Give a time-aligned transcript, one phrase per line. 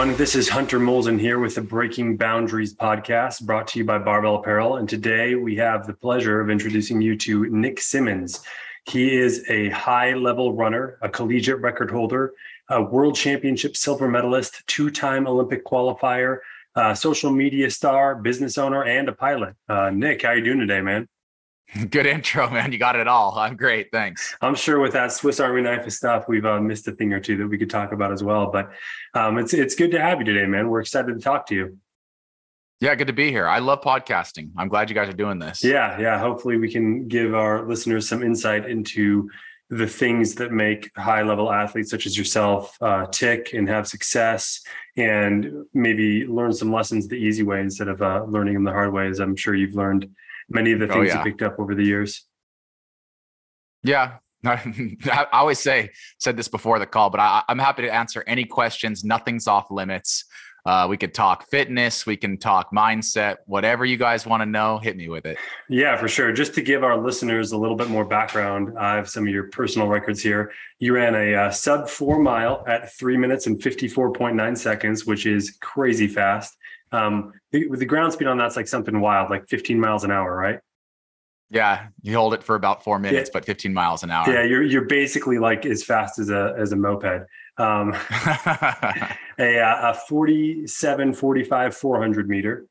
[0.00, 0.16] everyone.
[0.16, 4.36] This is Hunter Molzen here with the Breaking Boundaries podcast brought to you by Barbell
[4.36, 4.76] Apparel.
[4.76, 8.42] And today we have the pleasure of introducing you to Nick Symmonds.
[8.86, 12.32] He is a high level runner, a collegiate record holder,
[12.70, 16.38] a world championship silver medalist, two time Olympic qualifier,
[16.94, 19.54] social media star, business owner, and a pilot.
[19.68, 21.08] Uh, Nick, how are you doing today, man?
[21.90, 22.72] Good intro, man.
[22.72, 23.38] You got it all.
[23.38, 23.88] I'm great.
[23.92, 24.36] Thanks.
[24.40, 27.20] I'm sure with that Swiss Army knife of stuff, we've uh, missed a thing or
[27.20, 28.50] two that we could talk about as well.
[28.50, 28.70] But
[29.14, 30.68] um, it's it's good to have you today, man.
[30.68, 31.78] We're excited to talk to you.
[32.80, 33.46] Yeah, good to be here.
[33.46, 34.50] I love podcasting.
[34.56, 35.62] I'm glad you guys are doing this.
[35.62, 36.18] Yeah, yeah.
[36.18, 39.30] Hopefully, we can give our listeners some insight into
[39.68, 44.60] the things that make high level athletes such as yourself uh, tick and have success,
[44.96, 48.92] and maybe learn some lessons the easy way instead of uh, learning them the hard
[48.92, 50.08] way, as I'm sure you've learned
[50.50, 51.18] many of the oh, things oh, yeah.
[51.18, 52.26] you picked up over the years.
[53.82, 54.18] Yeah.
[54.44, 58.44] I always say, said this before the call, but I, I'm happy to answer any
[58.44, 59.04] questions.
[59.04, 60.24] Nothing's off limits.
[60.66, 64.78] Uh, we could talk fitness, we can talk mindset, whatever you guys want to know,
[64.78, 65.38] hit me with it.
[65.68, 66.32] Yeah, for sure.
[66.32, 69.44] Just to give our listeners a little bit more background, I have some of your
[69.44, 70.52] personal records here.
[70.78, 75.56] You ran a uh, sub four mile at three minutes and 54.9 seconds, which is
[75.60, 76.56] crazy fast.
[76.92, 80.34] Um, the, the ground speed on that's like something wild, like 15 miles an hour,
[80.34, 80.60] right?
[81.50, 83.38] Yeah, you hold it for about four minutes, yeah.
[83.38, 84.32] but 15 miles an hour.
[84.32, 87.26] Yeah, you're you're basically like as fast as a as a moped.
[87.60, 87.94] Um,
[89.38, 92.66] a, a 47, 45, 400 meter.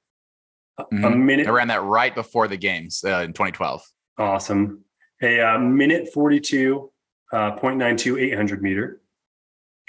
[0.79, 1.05] Mm-hmm.
[1.05, 1.47] A minute.
[1.47, 3.83] I ran that right before the games uh, in 2012.
[4.17, 4.83] Awesome.
[5.21, 6.89] A, uh, minute 42,
[7.33, 9.01] uh, 0.92, 800 meter.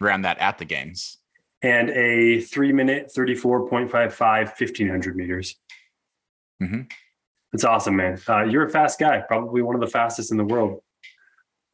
[0.00, 1.20] Ran that at the games
[1.62, 5.56] and a three minute 34.55 1500 meters
[6.62, 6.82] mm-hmm.
[7.52, 10.44] it's awesome man uh, you're a fast guy probably one of the fastest in the
[10.44, 10.80] world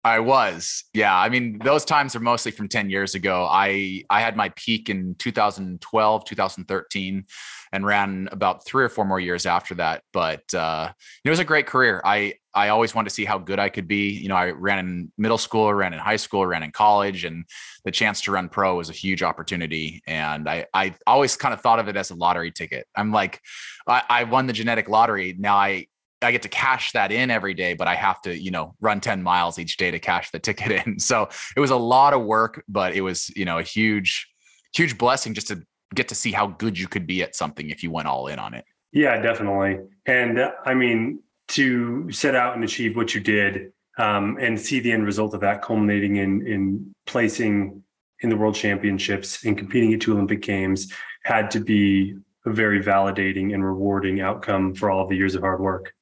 [0.06, 0.84] I was.
[0.94, 1.16] Yeah.
[1.18, 3.44] I mean, those times are mostly from 10 years ago.
[3.50, 7.25] I I had my peak in 2012, 2013
[7.72, 10.92] and ran about 3 or 4 more years after that, but uh
[11.25, 12.00] it was a great career.
[12.04, 14.10] I I always wanted to see how good I could be.
[14.10, 17.44] You know, I ran in middle school, ran in high school, ran in college and
[17.84, 21.62] the chance to run pro was a huge opportunity and I I always kind of
[21.62, 22.86] thought of it as a lottery ticket.
[22.94, 23.41] I'm like
[23.88, 25.34] I, I won the genetic lottery.
[25.36, 25.88] Now I
[26.22, 29.00] I get to cash that in every day, but I have to, you know, run
[29.00, 30.99] 10 miles each day to cash the ticket in.
[30.99, 34.28] So it was a lot of work, but it was, you know, a huge,
[34.75, 35.62] huge blessing just to
[35.94, 38.38] get to see how good you could be at something if you went all in
[38.38, 38.65] on it.
[38.93, 39.78] Yeah, definitely.
[40.06, 44.81] And uh, I mean, to set out and achieve what you did um, and see
[44.81, 47.82] the end result of that culminating in in placing
[48.21, 50.93] in the world championships and competing at two Olympic games
[51.25, 52.16] had to be
[52.47, 55.93] a very validating and rewarding outcome for all of the years of hard work.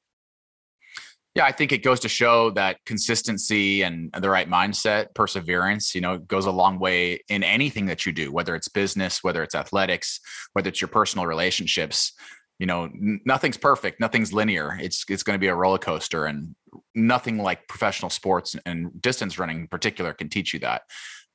[1.34, 6.00] Yeah, I think it goes to show that consistency and the right mindset, perseverance, you
[6.00, 9.56] know, goes a long way in anything that you do, whether it's business, whether it's
[9.56, 10.20] athletics,
[10.52, 12.12] whether it's your personal relationships.
[12.60, 12.88] You know,
[13.26, 14.78] nothing's perfect, nothing's linear.
[14.80, 16.54] It's it's going to be a roller coaster, and
[16.94, 20.82] nothing like professional sports and distance running in particular can teach you that.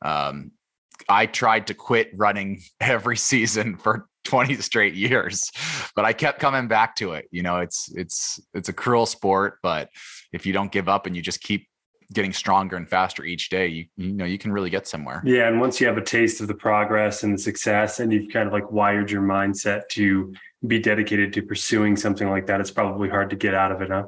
[0.02, 0.52] Um,
[1.08, 5.50] I tried to quit running every season for 20 straight years
[5.96, 9.58] but i kept coming back to it you know it's it's it's a cruel sport
[9.64, 9.90] but
[10.32, 11.68] if you don't give up and you just keep
[12.12, 15.22] getting stronger and faster each day you you know you can really get somewhere.
[15.26, 18.32] Yeah and once you have a taste of the progress and the success and you've
[18.32, 20.34] kind of like wired your mindset to
[20.66, 23.90] be dedicated to pursuing something like that it's probably hard to get out of it
[23.90, 24.06] huh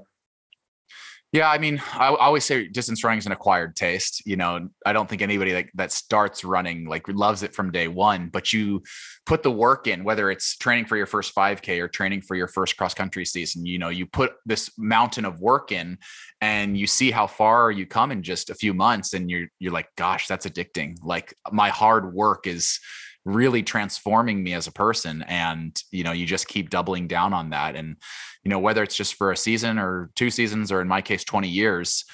[1.34, 4.22] yeah, I mean, I, always say distance running is an acquired taste.
[4.26, 7.88] You know, I don't think anybody that, that starts running like loves it from day
[7.88, 8.84] one, but you
[9.26, 12.50] put the work in, whether it's training for your first 5K or training for your
[12.50, 15.98] first cross country season, you know, you put this mountain of work in
[16.42, 19.72] and you see how far you come in just a few months and you're you're
[19.72, 20.98] like, gosh, that's addicting.
[21.02, 22.78] Like my hard work is
[23.26, 27.52] really transforming me as a person and you know you just keep doubling down on
[27.52, 27.96] that and
[28.44, 31.24] you know whether it's just for a season or two seasons or in my case
[31.24, 32.06] 20 years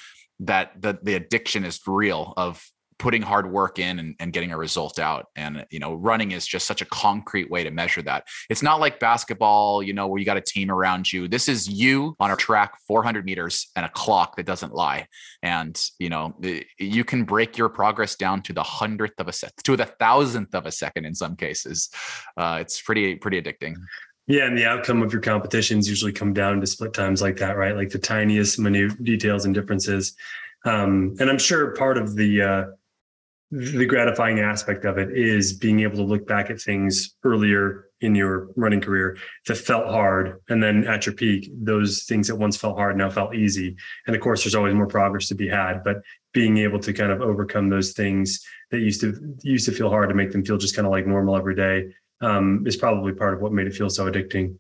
[0.41, 2.63] that the, the addiction is real of
[2.99, 5.27] putting hard work in and, and, getting a result out.
[5.35, 8.27] And, you know, running is just such a concrete way to measure that.
[8.49, 11.27] It's not like basketball, you know, where you got a team around you.
[11.27, 15.07] This is you on a track 400 meters and a clock that doesn't lie.
[15.43, 16.35] And, you know,
[16.79, 20.53] you can break your progress down to the hundredth of a second, to the thousandth
[20.55, 21.89] of a second in some cases.
[22.35, 23.75] Uh, it's pretty, pretty addicting.
[24.27, 27.55] Yeah, and the outcome of your competitions usually come down to split times like that,
[27.55, 27.75] right?
[27.75, 30.15] Like the tiniest minute details and differences.
[30.65, 32.65] Um, and I'm sure part of the uh,
[33.51, 38.13] the gratifying aspect of it is being able to look back at things earlier in
[38.13, 39.17] your running career
[39.47, 43.09] that felt hard and then at your peak those things that once felt hard now
[43.09, 43.75] felt easy.
[44.05, 46.01] And of course there's always more progress to be had but
[46.33, 50.09] being able to kind of overcome those things that used to used to feel hard
[50.09, 51.87] to make them feel just kind of like normal every day
[52.19, 54.57] um, is probably part of what made it feel so addicting.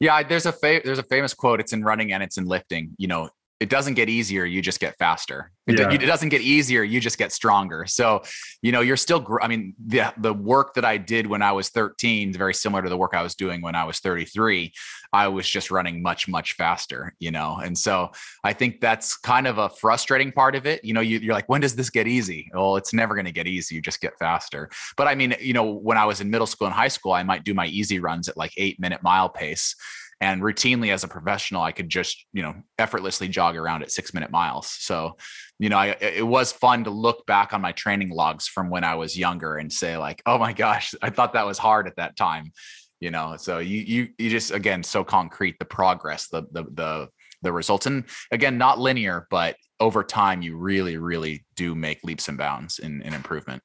[0.00, 2.94] Yeah there's a fa- there's a famous quote it's in running and it's in lifting
[2.96, 3.28] you know
[3.60, 5.50] it doesn't get easier you just get faster.
[5.66, 5.92] It, yeah.
[5.92, 7.84] it, doesn't get easier you just get stronger.
[7.86, 8.22] So
[8.62, 11.68] you know you're still i mean the the work that i did when i was
[11.68, 14.72] 13 is very similar to the work i was doing when i was 33
[15.12, 17.58] i was just running much much faster you know?
[17.62, 18.10] And so
[18.44, 20.84] i think that's kind of a frustrating part of it.
[20.84, 22.50] You know you, you're like when does this get easy?
[22.54, 24.70] Well it's never going to get easy you just get faster.
[24.96, 27.22] But i mean you know when i was in middle school and high school i
[27.22, 29.74] might do my easy runs at like eight minute mile pace
[30.20, 34.12] and routinely as a professional i could just you know effortlessly jog around at six
[34.12, 34.68] minute miles.
[34.68, 35.16] So
[35.58, 38.84] you know I, it was fun to look back on my training logs from when
[38.84, 41.96] i was younger and say like oh my gosh i thought that was hard at
[41.96, 42.52] that time
[43.00, 43.36] you know?
[43.36, 47.08] So you you you just again so concrete the progress the the the
[47.42, 47.86] the results.
[47.86, 52.78] And again not linear but over time you really really do make leaps and bounds
[52.78, 53.62] in, in improvement.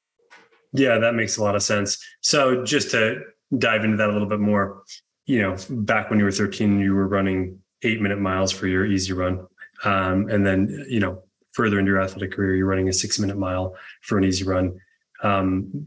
[0.72, 1.98] Yeah that makes a lot of sense.
[2.20, 3.20] So just to
[3.56, 4.82] dive into that a little bit more
[5.26, 8.86] you know, back when you were 13, you were running eight minute miles for your
[8.86, 9.46] easy run.
[9.84, 11.22] Um, and then, you know,
[11.52, 14.78] further into your athletic career, you're running a six minute mile for an easy run.
[15.22, 15.86] Um,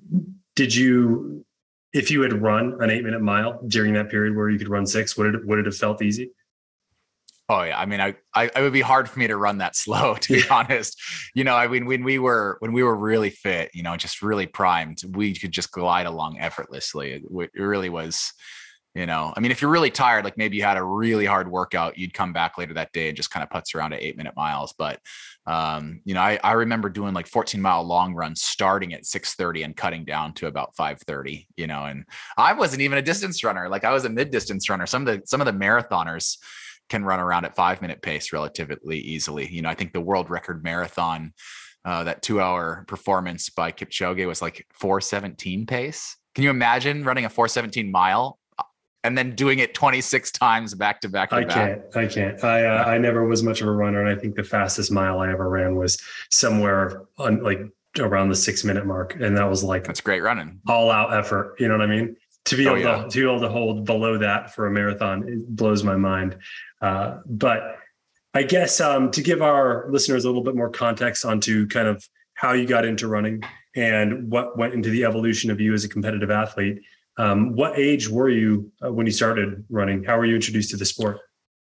[0.56, 1.46] did you,
[1.94, 4.86] if you had run an eight minute mile during that period where you could run
[4.86, 6.32] six, would it, would it have felt easy?
[7.50, 9.76] Oh yeah, I mean, I, I, it would be hard for me to run that
[9.78, 10.54] slow, to be yeah.
[10.54, 11.00] honest.
[11.34, 14.22] You know, I mean, when we were when we were really fit, you know, just
[14.22, 17.12] really primed, we could just glide along effortlessly.
[17.14, 18.34] It, it really was
[18.98, 21.52] you know, I mean, if you're really tired, like maybe you had a really hard
[21.52, 24.18] workout, you'd come back later that day and just kind of putz around at eight
[24.18, 24.74] minute miles.
[24.76, 25.00] But,
[25.46, 29.62] um, you know, I, I remember doing like 14 mile long runs starting at 630
[29.62, 32.06] and cutting down to about 530, you know, and
[32.40, 33.70] I wasn't even a distance runner.
[33.70, 34.88] Like I was a mid distance runner.
[34.88, 36.40] Some of the, some of the marathoners
[36.90, 39.48] can run around at five minute pace relatively easily.
[39.48, 41.34] You know, I think the world record marathon,
[41.86, 46.18] uh, that two hour performance by Kipchoge was like 417 pace.
[46.34, 48.40] Can you imagine running a 417 mile
[49.08, 51.56] and then doing it 26 times back to back to I back.
[51.56, 51.82] can't.
[51.96, 52.44] I can't.
[52.44, 55.20] I uh, I never was much of a runner, and I think the fastest mile
[55.20, 55.98] I ever ran was
[56.30, 57.62] somewhere on like
[57.98, 61.56] around the six minute mark, and that was like that's great running, all out effort.
[61.58, 62.18] You know what I mean?
[62.46, 63.04] To be oh, able yeah.
[63.04, 66.38] to, to be able to hold below that for a marathon it blows my mind.
[66.82, 67.78] Uh, but
[68.34, 72.08] I guess um, to give our listeners a little bit more context onto kind of
[72.34, 73.42] how you got into running
[73.76, 76.82] and what went into the evolution of you as a competitive athlete.
[77.18, 80.04] Um, what age were you uh, when you started running?
[80.04, 81.20] How were you introduced to the sport?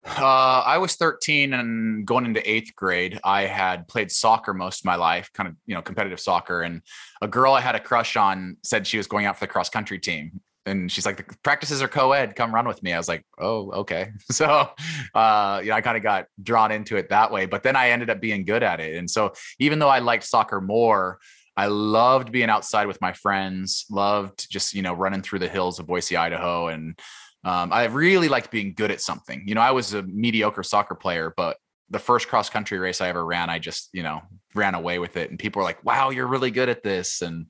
[0.05, 3.19] Uh, I was 13 and going into eighth grade.
[3.23, 6.61] I had played soccer most of my life, kind of, you know, competitive soccer.
[6.61, 6.81] And
[7.21, 9.69] a girl I had a crush on said she was going out for the cross
[9.69, 10.41] country team.
[10.65, 12.35] And she's like, the practices are co ed.
[12.35, 12.93] Come run with me.
[12.93, 14.11] I was like, oh, okay.
[14.31, 14.69] So,
[15.13, 17.45] uh, you know, I kind of got drawn into it that way.
[17.45, 18.95] But then I ended up being good at it.
[18.95, 21.19] And so, even though I liked soccer more,
[21.55, 25.79] I loved being outside with my friends, loved just, you know, running through the hills
[25.79, 26.67] of Boise, Idaho.
[26.67, 26.99] And
[27.43, 29.43] um, I really liked being good at something.
[29.45, 31.57] You know, I was a mediocre soccer player, but
[31.89, 34.21] the first cross country race I ever ran, I just, you know,
[34.55, 35.29] ran away with it.
[35.29, 37.21] And people were like, wow, you're really good at this.
[37.21, 37.45] And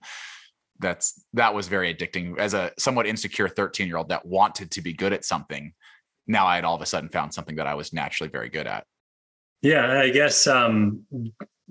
[0.79, 4.81] that's, that was very addicting as a somewhat insecure 13 year old that wanted to
[4.81, 5.73] be good at something.
[6.27, 8.67] Now I had all of a sudden found something that I was naturally very good
[8.67, 8.85] at.
[9.61, 11.05] Yeah, I guess um,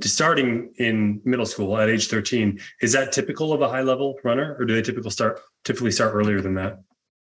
[0.01, 4.57] starting in middle school at age 13 is that typical of a high level runner
[4.59, 6.81] or do they typically start typically start earlier than that?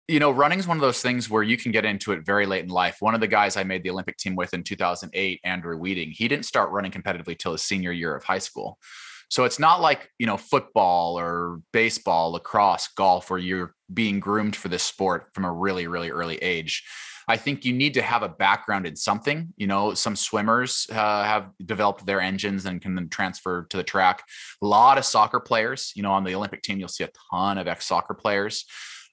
[0.07, 2.45] You know running is one of those things where you can get into it very
[2.45, 2.97] late in life.
[2.99, 6.27] One of the guys i made the olympic team with in 2008 Andrew Wheating he
[6.27, 8.77] didn't start running competitively till his senior year of high school.
[9.29, 14.55] So it's not like you know football or baseball lacrosse golf where you're being groomed
[14.55, 16.83] for this sport from a really really early age
[17.29, 19.53] I think you need to have a background in something.
[19.55, 23.83] You know, some swimmers uh, have developed their engines and can then transfer to the
[23.83, 24.23] track.
[24.63, 27.59] A lot of soccer players, you know, on the Olympic team, you'll see a ton
[27.59, 28.65] of ex soccer players.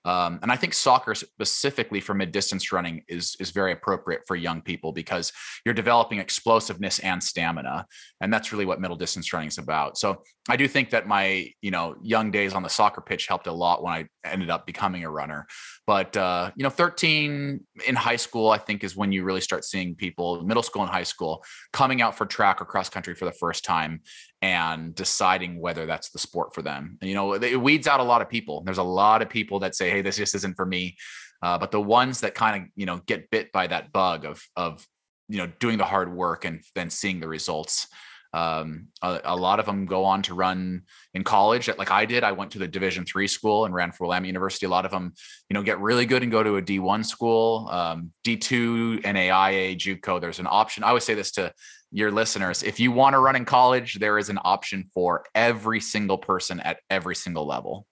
[0.07, 4.37] Um, and I think soccer specifically for mid distance running is is very appropriate for
[4.37, 5.33] young people because
[5.65, 7.87] you're developing explosiveness and stamina,
[8.21, 9.99] and that's really what middle distance running is about.
[9.99, 13.49] So I do think that my you know young days on the soccer pitch helped
[13.49, 15.47] a lot when I ended up becoming a runner.
[15.89, 19.65] But uh, you know, 13 in high school, I think, is when you really start
[19.65, 23.25] seeing people, middle school and high school, coming out for track or cross country for
[23.25, 24.03] the first time
[24.43, 26.99] and deciding whether that's the sport for them.
[27.01, 28.63] And, you know, it weeds out a lot of people.
[28.65, 30.97] There's a lot of people that say, "Hey, this just isn't for me."
[31.43, 34.43] Uh, but the ones that kind of you know get bit by that bug of
[34.57, 34.87] of
[35.29, 37.87] you know doing the hard work and then seeing the results
[38.33, 40.83] Um, a, a, lot of them go on to run
[41.15, 42.23] in college, like I did.
[42.23, 44.67] I went to the Division three school and ran for Willamette University.
[44.67, 45.15] A lot of them,
[45.49, 49.01] you know, get really good and go to a D one school, um, D two,
[49.05, 50.21] NAIA, JUCO.
[50.21, 50.85] There's an option.
[50.85, 51.53] I always say this to
[51.97, 55.81] your listeners: if you want to run in college, there is an option for every
[55.81, 57.87] single person at every single level.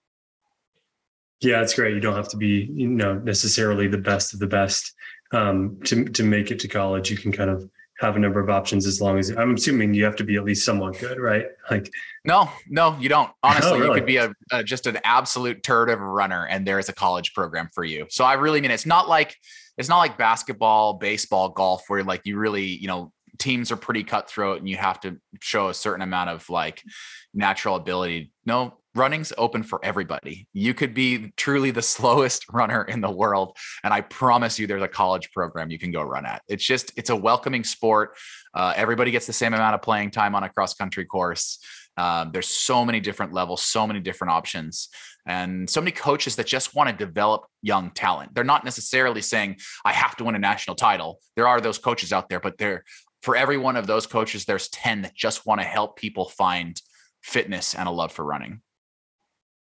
[1.41, 1.95] Yeah, it's great.
[1.95, 4.93] You don't have to be, you know, necessarily the best of the best
[5.31, 7.09] um, to to make it to college.
[7.09, 7.67] You can kind of
[7.99, 10.43] have a number of options as long as I'm assuming you have to be at
[10.43, 11.45] least somewhat good, right?
[11.71, 11.89] Like,
[12.23, 13.31] no, no, you don't.
[13.41, 13.87] Honestly, oh, really?
[13.87, 16.89] you could be a, a, just an absolute turd of a runner, and there is
[16.89, 18.05] a college program for you.
[18.11, 19.35] So I really mean it's not like
[19.79, 24.03] it's not like basketball, baseball, golf, where like you really, you know, teams are pretty
[24.03, 26.81] cutthroat and you have to show a certain amount of like
[27.33, 28.31] natural ability.
[28.45, 30.47] No, running's open for everybody.
[30.53, 33.57] You could be truly the slowest runner in the world.
[33.83, 36.41] And I promise you, there's a college program you can go run at.
[36.47, 38.17] It's just, it's a welcoming sport.
[38.53, 41.59] Uh, everybody gets the same amount of playing time on a cross country course.
[41.97, 44.89] Um, there's so many different levels, so many different options,
[45.25, 48.35] and so many coaches that just want to develop young talent.
[48.35, 51.19] They're not necessarily saying, I have to win a national title.
[51.35, 52.83] There are those coaches out there, but they're
[53.25, 56.79] for every one of those coaches, there's 10 that just want to help people find
[57.23, 58.61] fitness and a love for running.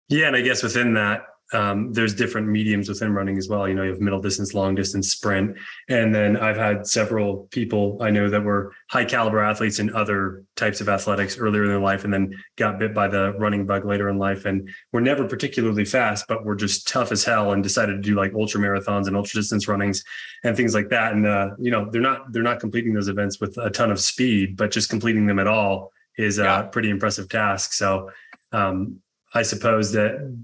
[0.09, 1.23] Yeah, and I guess within that,
[1.53, 3.69] um, there's different mediums within running as well.
[3.69, 5.57] You know, you have middle distance, long distance, sprint,
[5.89, 10.45] and then I've had several people I know that were high caliber athletes in other
[10.57, 13.85] types of athletics earlier in their life, and then got bit by the running bug
[13.85, 17.63] later in life, and were never particularly fast, but were just tough as hell, and
[17.63, 20.03] decided to do like ultra marathons and ultra distance runnings
[20.45, 21.13] and things like that.
[21.13, 24.01] And uh, you know, they're not they're not completing those events with a ton of
[24.01, 27.73] speed, but just completing them at all is a pretty impressive task.
[27.73, 28.11] So.
[28.53, 29.01] Um,
[29.35, 30.37] I suppose that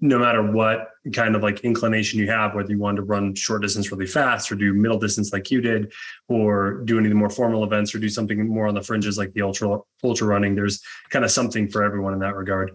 [0.00, 3.62] no matter what kind of like inclination you have, whether you want to run short
[3.62, 5.92] distance really fast or do middle distance like you did,
[6.28, 9.18] or do any of the more formal events or do something more on the fringes
[9.18, 12.70] like the ultra ultra running, there's kind of something for everyone in that regard.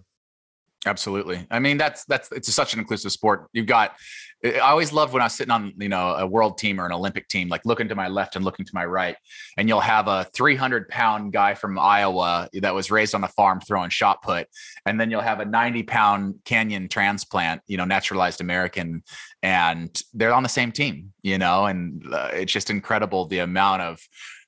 [0.86, 1.46] Absolutely.
[1.52, 3.48] I mean, that's that's it's such an inclusive sport.
[3.54, 3.96] You've got
[4.44, 6.92] I always loved when I was sitting on, you know, a world team or an
[6.92, 9.16] Olympic team, like looking to my left and looking to my right.
[9.58, 13.60] And you'll have a 300 pound guy from Iowa that was raised on a farm
[13.60, 14.48] throwing shot put.
[14.86, 19.04] And then you'll have a 90 pound Kenyan transplant, you know, naturalized American.
[19.44, 23.84] And they're on the same team, you know, and uh, it's just incredible the amount
[23.84, 24.00] of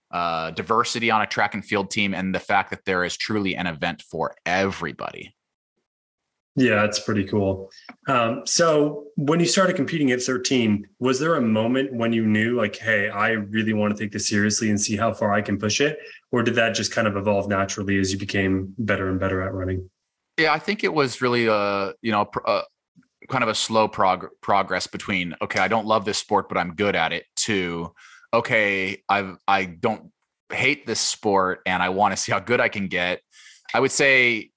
[0.09, 3.55] uh, diversity on a track and field team and the fact that there is truly
[3.55, 5.35] an event for everybody.
[6.55, 7.71] Yeah, it's pretty cool.
[8.07, 12.55] Um, so when you started competing at 13, was there a moment when you knew
[12.55, 15.57] like, hey, I really want to take this seriously and see how far I can
[15.57, 15.97] push it?
[16.31, 19.53] Or did that just kind of evolve naturally as you became better and better at
[19.53, 19.89] running?
[20.37, 22.61] Yeah, I think it was really a, you know, a,
[23.29, 26.75] kind of a slow prog- progress between, okay, I don't love this sport, but I'm
[26.75, 27.93] good at it to,
[28.31, 30.11] okay, I I don't
[30.51, 33.21] hate this sport and I want to see how good I can get.
[33.73, 34.51] I would say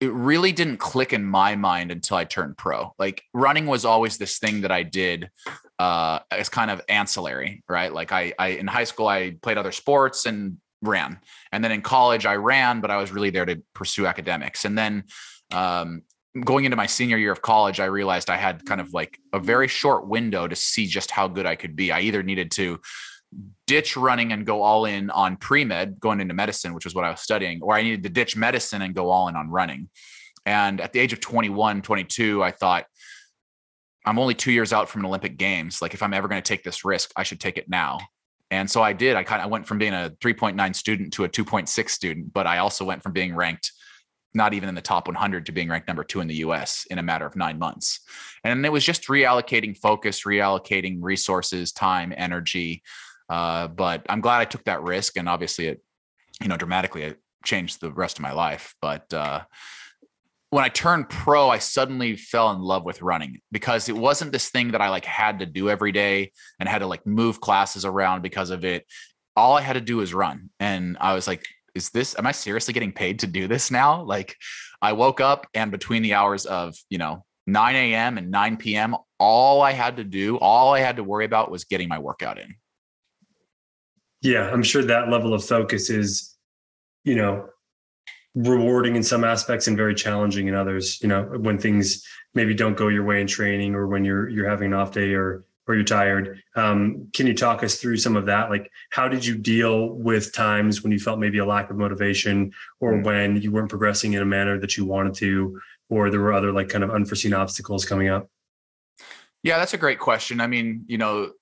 [0.00, 2.94] it really didn't click in my mind until I turned pro.
[2.98, 5.30] Like running was always this thing that I did
[5.78, 7.92] uh, as kind of ancillary, right?
[7.92, 11.18] Like I, I in high school I played other sports and ran,
[11.50, 14.64] and then in college I ran, but I was really there to pursue academics.
[14.64, 15.04] And then
[15.52, 16.02] um,
[16.44, 19.40] going into my senior year of college, I realized I had kind of like a
[19.40, 21.90] very short window to see just how good I could be.
[21.90, 22.80] I either needed to
[23.66, 27.10] ditch running and go all in on pre-med going into medicine which was what i
[27.10, 29.88] was studying or i needed to ditch medicine and go all in on running.
[30.46, 32.86] And at the age of 21 22 i thought
[34.06, 35.82] i'm only two years out from an olympic games.
[35.82, 37.98] Like if i'm ever going to take this risk i should take it now.
[38.50, 39.16] And so i did.
[39.16, 42.58] I kind of went from being a 3.9 student to a 2.6 student but i
[42.58, 43.72] also went from being ranked
[44.34, 46.98] not even in the top 100 to being ranked number two in the US in
[46.98, 48.00] a matter of nine months.
[48.44, 52.82] And it was just reallocating focus, reallocating resources, time, energy,
[53.28, 55.82] uh, but I'm glad I took that risk, and obviously, it
[56.40, 58.74] you know dramatically it changed the rest of my life.
[58.80, 59.42] But uh,
[60.50, 64.48] when I turned pro, I suddenly fell in love with running because it wasn't this
[64.48, 67.84] thing that I like had to do every day and had to like move classes
[67.84, 68.86] around because of it.
[69.36, 71.44] All I had to do was run, and I was like,
[71.74, 72.18] "Is this?
[72.18, 74.36] Am I seriously getting paid to do this now?" Like,
[74.80, 78.18] I woke up and between the hours of you know 9 a.m.
[78.18, 81.64] and 9 p.m., all I had to do, all I had to worry about was
[81.64, 82.54] getting my workout in.
[84.22, 86.36] Yeah, I'm sure that level of focus is,
[87.04, 87.48] you know,
[88.34, 91.00] rewarding in some aspects and very challenging in others.
[91.00, 94.48] You know, when things maybe don't go your way in training or when you're you're
[94.48, 96.42] having an off day or or you're tired.
[96.56, 98.48] Um, can you talk us through some of that?
[98.48, 102.52] Like, how did you deal with times when you felt maybe a lack of motivation,
[102.80, 103.02] or mm-hmm.
[103.02, 105.60] when you weren't progressing in a manner that you wanted to,
[105.90, 108.30] or there were other like kind of unforeseen obstacles coming up?
[109.42, 110.40] Yeah, that's a great question.
[110.40, 111.32] I mean, you know,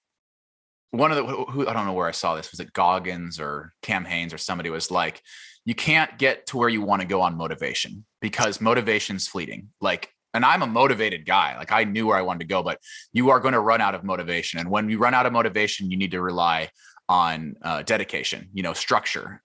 [0.91, 3.73] one of the who I don't know where I saw this was it Goggins or
[3.83, 5.23] Cam Hanes or somebody was like,
[5.65, 9.69] you can't get to where you want to go on motivation because motivation's fleeting.
[9.81, 11.57] Like, and I'm a motivated guy.
[11.57, 12.79] Like I knew where I wanted to go, but
[13.13, 14.61] you are going to run out of motivation.
[14.61, 16.71] And when you run out of motivation, you need to rely
[17.09, 19.43] on uh, dedication, you know, structure,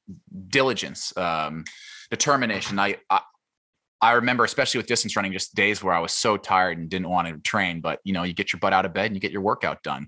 [0.47, 1.63] diligence, um,
[2.09, 2.79] determination.
[2.79, 3.21] I, I
[4.03, 7.09] I remember, especially with distance running, just days where I was so tired and didn't
[7.09, 9.21] want to train, but you know, you get your butt out of bed and you
[9.21, 10.07] get your workout done.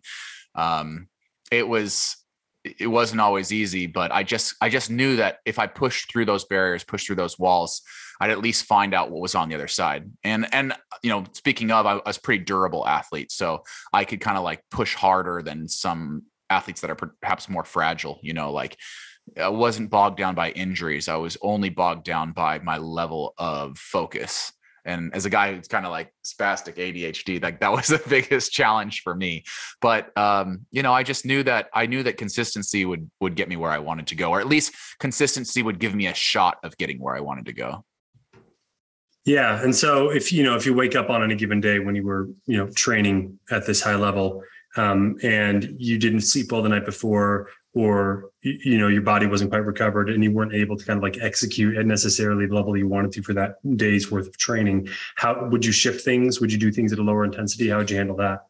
[0.55, 1.07] Um,
[1.51, 2.17] it was
[2.63, 6.25] it wasn't always easy but i just i just knew that if i pushed through
[6.25, 7.81] those barriers pushed through those walls
[8.21, 10.09] i'd at least find out what was on the other side.
[10.23, 14.37] And and you know speaking of i, was pretty durable athlete so i could kind
[14.37, 18.77] of like push harder than some athletes that are perhaps more fragile you know like
[19.37, 23.77] i wasn't bogged down by injuries i was only bogged down by my level of
[23.77, 24.53] focus
[24.85, 28.51] and as a guy who's kind of like spastic ADHD, like that was the biggest
[28.51, 29.43] challenge for me.
[29.81, 33.49] But um, you know, I just knew that I knew that consistency would would get
[33.49, 36.57] me where I wanted to go, or at least consistency would give me a shot
[36.63, 37.83] of getting where I wanted to go.
[39.25, 41.95] Yeah, and so if you know if you wake up on any given day when
[41.95, 44.43] you were you know training at this high level,
[44.75, 49.49] um, and you didn't sleep well the night before, or you know your body wasn't
[49.49, 52.77] quite recovered and you weren't able to kind of like execute at necessarily the level
[52.77, 56.39] you wanted to for that day's worth of training how would you shift things?
[56.39, 57.69] Would you do things at a lower intensity?
[57.69, 58.45] How would you handle that?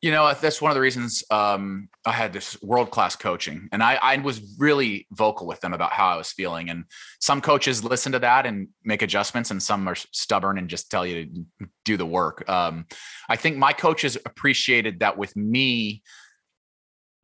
[0.00, 3.84] You know that's one of the reasons um, i had this world class coaching and
[3.84, 6.86] I, I was really vocal with them about how i was feeling and
[7.20, 11.06] some coaches listen to that and make adjustments and some are stubborn and just tell
[11.06, 12.48] you to do the work.
[12.50, 12.86] Um,
[13.28, 16.02] i think my coaches appreciated that with me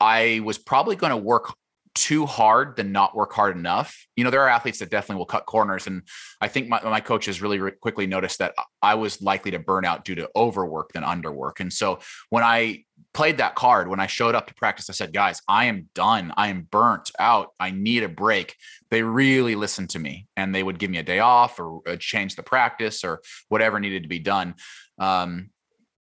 [0.01, 1.53] I was probably going to work
[1.99, 4.07] too hard than not work hard enough.
[4.15, 5.89] You know, there are athletes that definitely will cut corners.
[5.89, 6.03] And
[6.41, 9.85] I think my, my coaches really re- quickly noticed that I was likely to burn
[9.85, 11.59] out due to overwork than underwork.
[11.59, 11.99] And so
[12.31, 15.65] when I played that card, when I showed up to practice, I said, guys, I
[15.65, 16.33] am done.
[16.37, 17.49] I am burnt out.
[17.59, 18.55] I need a break.
[18.91, 21.97] They really listened to me and they would give me a day off or uh,
[21.97, 24.55] change the practice or whatever needed to be done.
[25.01, 25.51] Um,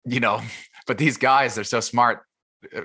[0.05, 0.43] you know,
[0.87, 2.23] but these guys, they're so smart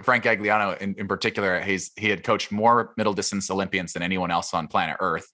[0.03, 4.31] Frank Gagliano in, in particular, he's he had coached more middle distance Olympians than anyone
[4.31, 5.27] else on planet Earth.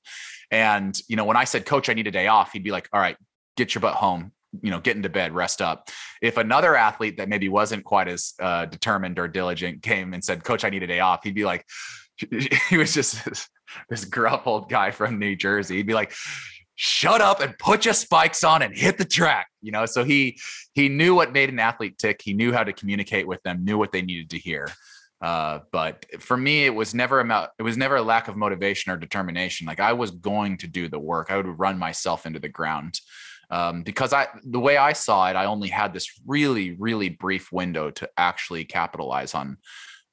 [0.52, 2.90] And you know, when I said, "Coach, I need a day off," he'd be like,
[2.94, 3.18] "All right,
[3.58, 4.32] get your butt home.
[4.62, 5.90] You know, get into bed, rest up."
[6.22, 10.44] If another athlete that maybe wasn't quite as uh, determined or diligent came and said,
[10.44, 11.66] "Coach, I need a day off," he'd be like,
[12.70, 13.28] he was just
[13.90, 15.78] this gruff old guy from New Jersey.
[15.78, 16.14] He'd be like,
[16.82, 19.86] shut up and put your spikes on and hit the track you know?
[19.86, 20.40] So he
[20.74, 22.22] he knew what made an athlete tick.
[22.22, 24.70] He knew how to communicate with them knew what they needed to hear.
[25.22, 28.92] Uh, but for me it was never about it was never a lack of motivation
[28.92, 29.68] or determination.
[29.68, 31.32] Like i was going to do the work.
[31.32, 33.00] I would run myself into the ground.
[33.52, 37.52] Um, because i the way i saw it i only had this really really brief
[37.52, 39.58] window to actually capitalize on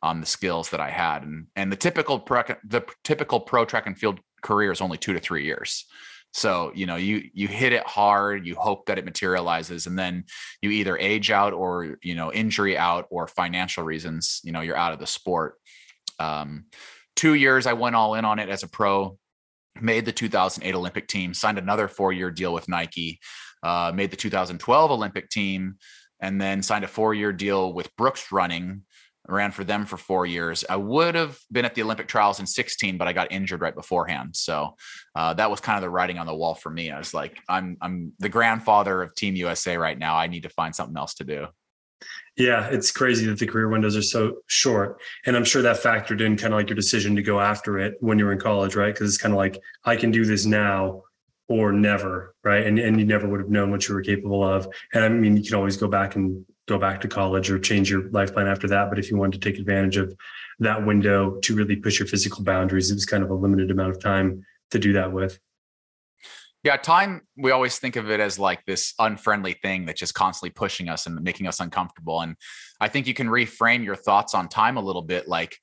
[0.02, 1.22] on the skills that i had.
[1.22, 5.12] And and the typical pro, the typical pro track and field career is only two
[5.12, 5.86] to three years
[6.36, 10.24] so, you know, you you hit it hard, you hope that it materializes and then
[10.60, 14.76] you either age out or, you know, injury out or financial reasons, you know, you're
[14.76, 15.54] out of the sport.
[16.18, 16.66] Um,
[17.16, 19.16] 2 years I went all in on it as a pro,
[19.80, 23.18] made the 2008 Olympic team, signed another 4-year deal with Nike,
[23.62, 25.76] uh, made the 2012 Olympic team
[26.20, 28.82] and then signed a 4-year deal with Brooks Running
[29.28, 30.64] ran for them for four years.
[30.68, 33.74] I would have been at the Olympic trials in 16, but I got injured right
[33.74, 34.36] beforehand.
[34.36, 34.76] So
[35.14, 36.90] uh, that was kind of the writing on the wall for me.
[36.90, 40.16] I was like, I'm I'm the grandfather of Team USA right now.
[40.16, 41.46] I need to find something else to do.
[42.36, 45.00] Yeah, it's crazy that the career windows are so short.
[45.24, 47.94] And I'm sure that factored in kind of like your decision to go after it
[48.00, 48.92] when you were in college, right?
[48.92, 51.02] Because it's kind of like, I can do this now
[51.48, 52.66] or never, right?
[52.66, 54.68] And, and you never would have known what you were capable of.
[54.92, 57.90] And I mean, you can always go back and go back to college or change
[57.90, 58.90] your life plan after that.
[58.90, 60.14] But if you wanted to take advantage of
[60.58, 63.90] that window to really push your physical boundaries, it was kind of a limited amount
[63.90, 65.38] of time to do that with.
[66.64, 70.50] Yeah, time, we always think of it as like this unfriendly thing that's just constantly
[70.50, 72.20] pushing us and making us uncomfortable.
[72.20, 72.34] And
[72.80, 75.56] I think you can reframe your thoughts on time a little bit like,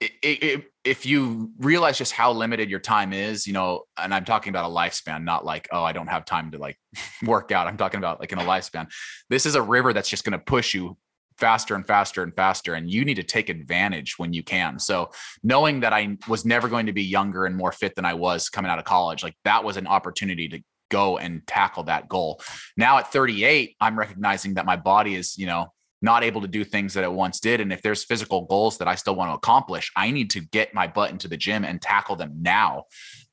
[0.00, 4.24] it, it, if you realize just how limited your time is, you know, and I'm
[4.24, 6.78] talking about a lifespan, not like, oh, I don't have time to like
[7.24, 7.66] work out.
[7.66, 8.88] I'm talking about like in a lifespan.
[9.30, 10.96] This is a river that's just going to push you
[11.38, 15.10] faster and faster and faster and you need to take advantage when you can so
[15.42, 18.48] knowing that i was never going to be younger and more fit than i was
[18.48, 20.58] coming out of college like that was an opportunity to
[20.90, 22.40] go and tackle that goal
[22.78, 25.66] now at 38 i'm recognizing that my body is you know
[26.06, 27.60] not able to do things that it once did.
[27.60, 30.72] And if there's physical goals that I still want to accomplish, I need to get
[30.72, 32.84] my butt into the gym and tackle them now.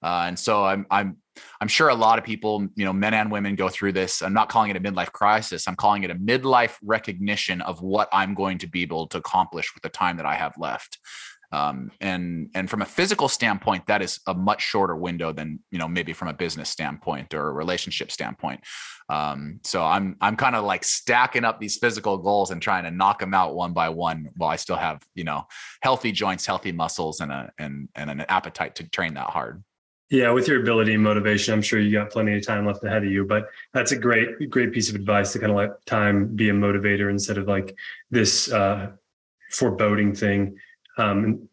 [0.01, 1.17] Uh, and so I'm I'm
[1.62, 4.21] I'm sure a lot of people, you know, men and women go through this.
[4.21, 5.67] I'm not calling it a midlife crisis.
[5.67, 9.73] I'm calling it a midlife recognition of what I'm going to be able to accomplish
[9.73, 10.99] with the time that I have left.
[11.54, 15.78] Um, and and from a physical standpoint, that is a much shorter window than you
[15.78, 18.62] know maybe from a business standpoint or a relationship standpoint.
[19.08, 22.92] Um, so I'm I'm kind of like stacking up these physical goals and trying to
[22.92, 25.46] knock them out one by one while I still have you know
[25.84, 29.63] healthy joints, healthy muscles, and a and and an appetite to train that hard.
[30.10, 33.04] Yeah, with your ability and motivation, I'm sure you got plenty of time left ahead
[33.04, 33.26] of you.
[33.26, 36.54] But that's a great, great piece of advice to kind of let time be a
[36.54, 37.76] motivator instead of like
[38.12, 38.92] this uh,
[39.52, 40.58] foreboding thing.
[40.97, 41.49] Um,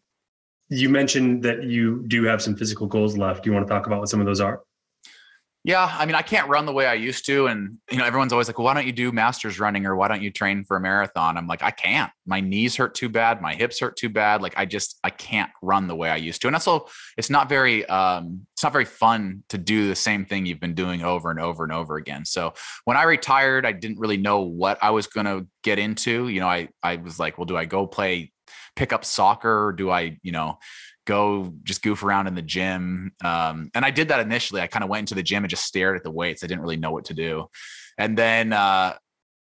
[0.69, 3.43] you mentioned that you do have some physical goals left.
[3.43, 4.61] Do you want to talk about what some of those are?
[5.63, 8.33] Yeah, I mean, I can't run the way I used to, and you know, everyone's
[8.33, 10.75] always like, well, "Why don't you do masters running, or why don't you train for
[10.75, 12.11] a marathon?" I'm like, I can't.
[12.25, 14.41] My knees hurt too bad, my hips hurt too bad.
[14.41, 17.47] Like, I just, I can't run the way I used to, and also, it's not
[17.47, 21.29] very, um, it's not very fun to do the same thing you've been doing over
[21.29, 22.25] and over and over again.
[22.25, 26.27] So when I retired, I didn't really know what I was to get into.
[26.27, 28.31] You know, I, I was like, well, do I go play
[28.75, 29.73] pick up soccer?
[29.77, 30.57] Do I, you know,
[31.05, 33.11] go just goof around in the gym.
[33.23, 34.61] Um, and I did that initially.
[34.61, 36.43] I kind of went into the gym and just stared at the weights.
[36.43, 37.47] I didn't really know what to do.
[37.97, 38.93] And then, uh,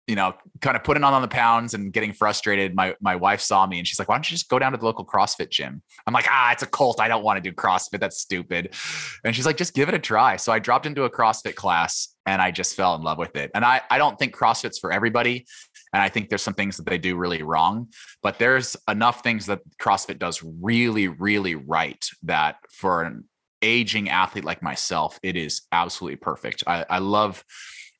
[0.07, 2.75] you know, kind of putting on on the pounds and getting frustrated.
[2.75, 4.77] My my wife saw me and she's like, "Why don't you just go down to
[4.77, 6.99] the local CrossFit gym?" I'm like, "Ah, it's a cult.
[6.99, 7.99] I don't want to do CrossFit.
[7.99, 8.75] That's stupid."
[9.23, 12.09] And she's like, "Just give it a try." So I dropped into a CrossFit class
[12.27, 13.49] and I just fell in love with it.
[13.55, 15.47] And I I don't think CrossFit's for everybody.
[15.93, 17.87] And I think there's some things that they do really wrong,
[18.21, 23.25] but there's enough things that CrossFit does really, really right that for an
[23.61, 26.63] aging athlete like myself, it is absolutely perfect.
[26.67, 27.43] I, I love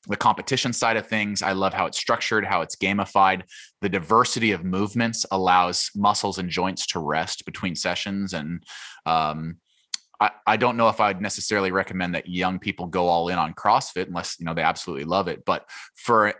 [0.06, 1.42] the competition side of things.
[1.42, 3.42] I love how it's structured, how it's gamified.
[3.80, 8.32] The diversity of movements allows muscles and joints to rest between sessions.
[8.32, 8.62] And
[9.04, 9.56] um,
[10.20, 13.54] I, I don't know if I'd necessarily recommend that young people go all in on
[13.54, 15.44] CrossFit unless you know they absolutely love it.
[15.44, 16.34] But for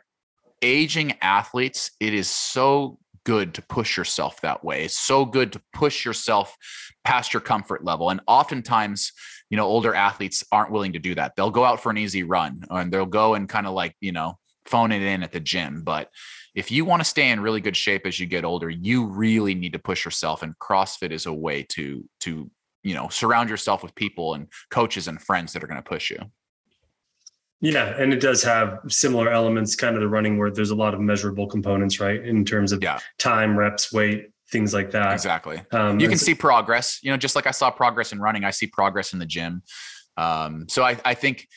[0.62, 4.85] aging athletes, it is so good to push yourself that way.
[4.85, 6.57] It's so good to push yourself
[7.05, 8.11] past your comfort level.
[8.11, 9.12] And oftentimes,
[9.51, 11.33] you know, older athletes aren't willing to do that.
[11.37, 14.12] They'll go out for an easy run and they'll go and kind of like, you
[14.12, 15.83] know, phone it in at the gym.
[15.83, 16.11] But
[16.55, 19.55] if you want to stay in really good shape as you get older, you really
[19.55, 20.42] need to push yourself.
[20.42, 22.51] And CrossFit is a way to to
[22.83, 26.11] you know surround yourself with people and coaches and friends that are going to push
[26.11, 26.19] you.
[27.61, 30.92] Yeah, and it does have similar elements, kind of the running where there's a lot
[30.92, 32.23] of measurable components, right?
[32.23, 32.99] In terms of yeah.
[33.19, 35.12] time, reps, weight, things like that.
[35.12, 35.61] Exactly.
[35.73, 36.99] Um, you can see progress.
[37.03, 39.62] You know, just like I saw progress in running, I see progress in the gym.
[40.16, 41.49] Um, so I, I think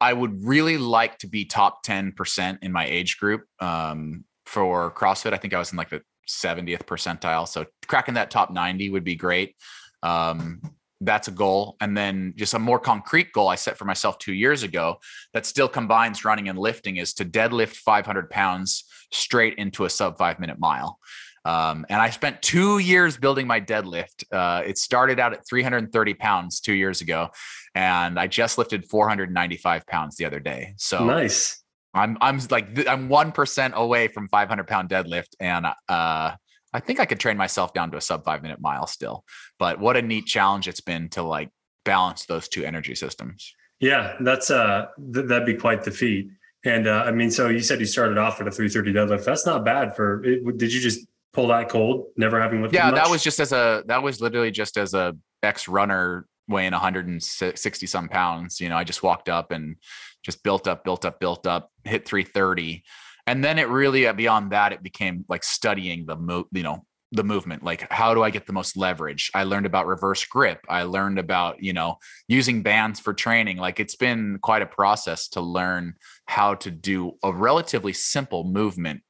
[0.00, 5.32] I would really like to be top 10% in my age group um, for CrossFit.
[5.32, 7.46] I think I was in like the 70th percentile.
[7.46, 9.54] So cracking that top 90 would be great.
[10.02, 10.60] Um,
[11.04, 11.76] that's a goal.
[11.80, 14.96] And then just a more concrete goal I set for myself two years ago
[15.32, 20.18] that still combines running and lifting is to deadlift 500 pounds straight into a sub
[20.18, 20.98] five minute mile.
[21.46, 24.24] Um, and I spent two years building my deadlift.
[24.32, 27.28] Uh, it started out at 330 pounds two years ago,
[27.74, 30.74] and I just lifted 495 pounds the other day.
[30.78, 31.62] So nice.
[31.92, 36.32] I'm I'm like I'm one percent away from 500 pound deadlift, and uh,
[36.74, 39.24] I think I could train myself down to a sub five minute mile still.
[39.58, 41.50] But what a neat challenge it's been to like
[41.84, 43.54] balance those two energy systems.
[43.80, 46.28] Yeah, that's uh th- that'd be quite the feat.
[46.64, 49.24] And uh, I mean, so you said you started off at a 330 deadlift.
[49.24, 50.24] That's not bad for.
[50.24, 52.76] It, did you just pull that cold, never having lifted?
[52.76, 56.72] Yeah, that was just as a that was literally just as a ex runner weighing
[56.72, 58.60] 160 some pounds.
[58.60, 59.76] You know, I just walked up and
[60.22, 62.82] just built up, built up, built up, hit 330
[63.26, 66.84] and then it really uh, beyond that it became like studying the mo- you know
[67.12, 69.30] the movement like how do i get the most leverage?
[69.34, 70.60] I learned about reverse grip.
[70.68, 71.96] I learned about you know
[72.28, 73.58] using bands for training.
[73.58, 75.94] Like it's been quite a process to learn
[76.26, 79.02] how to do a relatively simple movement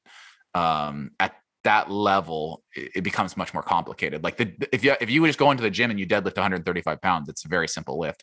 [0.55, 4.23] um, at that level it becomes much more complicated.
[4.23, 7.01] Like the, if you if you just go into the gym and you deadlift 135
[7.01, 8.23] pounds it's a very simple lift.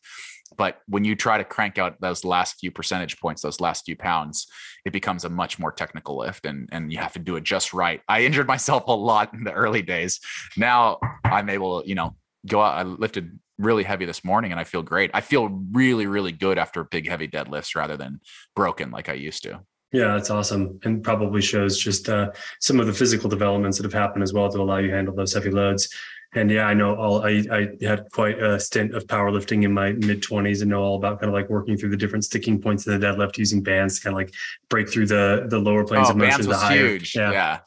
[0.57, 3.97] But when you try to crank out those last few percentage points those last few
[3.97, 4.47] pounds
[4.85, 7.73] it becomes a much more technical lift and and you have to do it just
[7.73, 8.01] right.
[8.07, 10.19] I injured myself a lot in the early days.
[10.55, 12.15] Now i'm able you know
[12.47, 15.09] go out i lifted really heavy this morning and i feel great.
[15.13, 18.19] I feel really really good after big heavy deadlifts rather than
[18.55, 22.87] broken like i used to yeah, that's awesome, and probably shows just uh, some of
[22.87, 25.51] the physical developments that have happened as well to allow you to handle those heavy
[25.51, 25.89] loads.
[26.33, 27.25] And yeah, I know all.
[27.25, 30.95] I, I had quite a stint of powerlifting in my mid twenties, and know all
[30.95, 33.97] about kind of like working through the different sticking points of the deadlift using bands
[33.97, 34.33] to kind of like
[34.69, 36.31] break through the the lower planes oh, of motion.
[36.31, 37.15] Bands was huge.
[37.15, 37.31] Yeah.
[37.31, 37.59] yeah.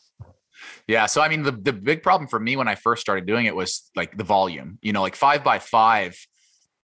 [0.89, 1.07] Yeah.
[1.07, 3.55] So I mean, the the big problem for me when I first started doing it
[3.55, 4.79] was like the volume.
[4.81, 6.17] You know, like five by five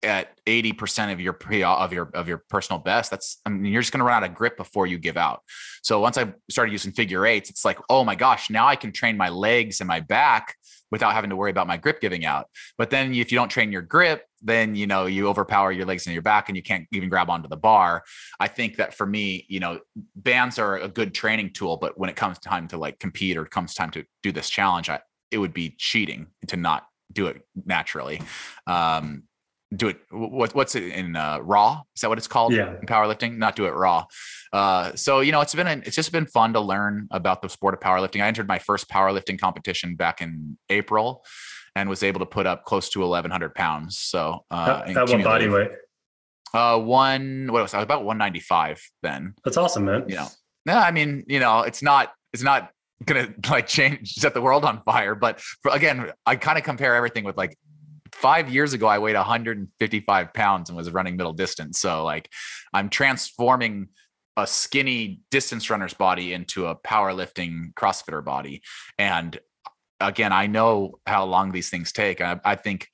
[0.02, 3.82] at 80% of your pre of your of your personal best that's i mean you're
[3.82, 5.42] just going to run out of grip before you give out.
[5.82, 8.92] So once i started using figure eights it's like oh my gosh now i can
[8.92, 10.56] train my legs and my back
[10.90, 12.46] without having to worry about my grip giving out.
[12.76, 16.06] But then if you don't train your grip then you know you overpower your legs
[16.06, 18.02] and your back and you can't even grab onto the bar.
[18.38, 19.80] I think that for me you know
[20.16, 23.44] bands are a good training tool but when it comes time to like compete or
[23.44, 27.42] comes time to do this challenge I, it would be cheating to not do it
[27.66, 28.22] naturally.
[28.66, 29.24] Um
[29.74, 31.82] do it what, what's it in uh, raw?
[31.94, 32.74] Is that what it's called yeah.
[32.80, 33.38] in powerlifting?
[33.38, 34.04] Not do it raw.
[34.52, 37.48] Uh, so you know it's been an, it's just been fun to learn about the
[37.48, 38.22] sport of powerlifting.
[38.22, 41.24] I entered my first powerlifting competition back in april
[41.76, 45.22] and was able to put up close to 1100 pounds so uh that, that one
[45.22, 45.70] body weight?
[46.52, 49.34] Uh one what was i was about 195 then.
[49.44, 50.04] That's awesome man.
[50.08, 50.26] You know
[50.66, 52.70] no i mean you know it's not it's not
[53.04, 56.94] gonna like change set the world on fire but for, again i kind of compare
[56.94, 57.56] everything with like
[58.20, 61.80] five years ago, I weighed 155 pounds and was running middle distance.
[61.80, 62.28] So like
[62.72, 63.88] I'm transforming
[64.36, 68.62] a skinny distance runner's body into a powerlifting CrossFitter body.
[68.98, 72.20] And uh, again, I know how long these things take.
[72.20, 72.88] I, I think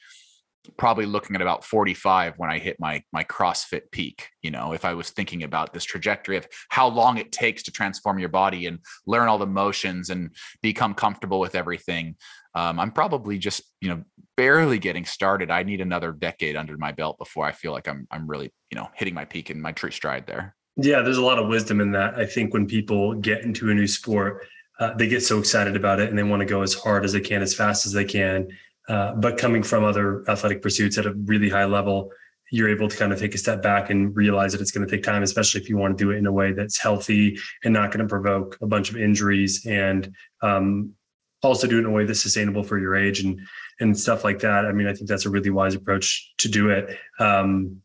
[0.76, 4.28] probably looking at about 45 when I hit my my CrossFit peak.
[4.42, 7.70] You know, if I was thinking about this trajectory of how long it takes to
[7.70, 10.30] transform your body and learn all the motions and
[10.62, 12.16] become comfortable with everything,
[12.56, 14.02] um, I'm probably just you know
[14.36, 15.50] barely getting started.
[15.50, 18.78] I need another decade under my belt before I feel like I'm I'm really you
[18.78, 20.56] know hitting my peak in my true stride there.
[20.78, 22.16] Yeah, there's a lot of wisdom in that.
[22.16, 24.46] I think when people get into a new sport,
[24.80, 27.12] uh, they get so excited about it and they want to go as hard as
[27.12, 28.48] they can, as fast as they can.
[28.88, 32.10] Uh, but coming from other athletic pursuits at a really high level,
[32.52, 34.90] you're able to kind of take a step back and realize that it's going to
[34.90, 37.72] take time, especially if you want to do it in a way that's healthy and
[37.72, 40.94] not going to provoke a bunch of injuries and um,
[41.42, 43.40] also do it in a way that's sustainable for your age and
[43.80, 44.64] and stuff like that.
[44.64, 46.98] I mean, I think that's a really wise approach to do it.
[47.18, 47.82] Um,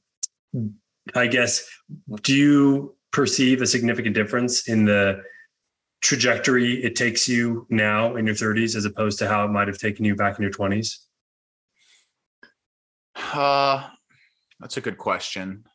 [1.16, 1.68] I guess,
[2.24, 5.22] do you perceive a significant difference in the
[6.02, 9.78] trajectory it takes you now in your 30s as opposed to how it might have
[9.78, 10.98] taken you back in your 20s?
[13.16, 13.88] Uh,
[14.60, 15.66] that's a good question.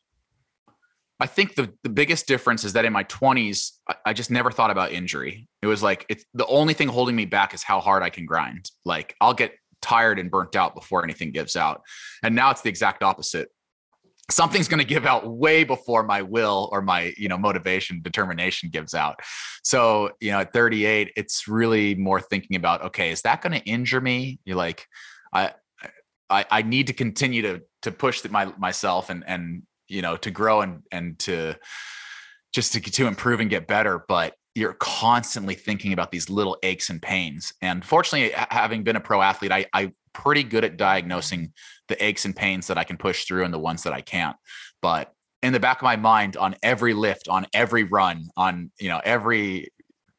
[1.18, 3.72] I think the, the biggest difference is that in my 20s,
[4.04, 5.48] I, just never thought about injury.
[5.62, 8.26] It was like it's the only thing holding me back is how hard I can
[8.26, 8.70] grind.
[8.84, 11.82] Like I'll get tired and burnt out before anything gives out.
[12.22, 13.48] And now it's the exact opposite.
[14.30, 18.70] Something's going to give out way before my will or my, you know, motivation, determination
[18.70, 19.20] gives out.
[19.62, 23.64] So, you know, at 38, it's really more thinking about, okay, is that going to
[23.64, 24.40] injure me?
[24.44, 24.84] You're like,
[25.32, 25.52] I,
[26.28, 30.30] I, I need to continue to to push my myself and and you know to
[30.30, 31.54] grow and and to
[32.52, 36.88] just to to improve and get better but you're constantly thinking about these little aches
[36.88, 37.52] and pains.
[37.60, 41.52] And fortunately having been a pro athlete i i pretty good at diagnosing
[41.88, 44.36] the aches and pains that i can push through and the ones that i can't.
[44.80, 48.88] But in the back of my mind on every lift on every run on you
[48.88, 49.68] know every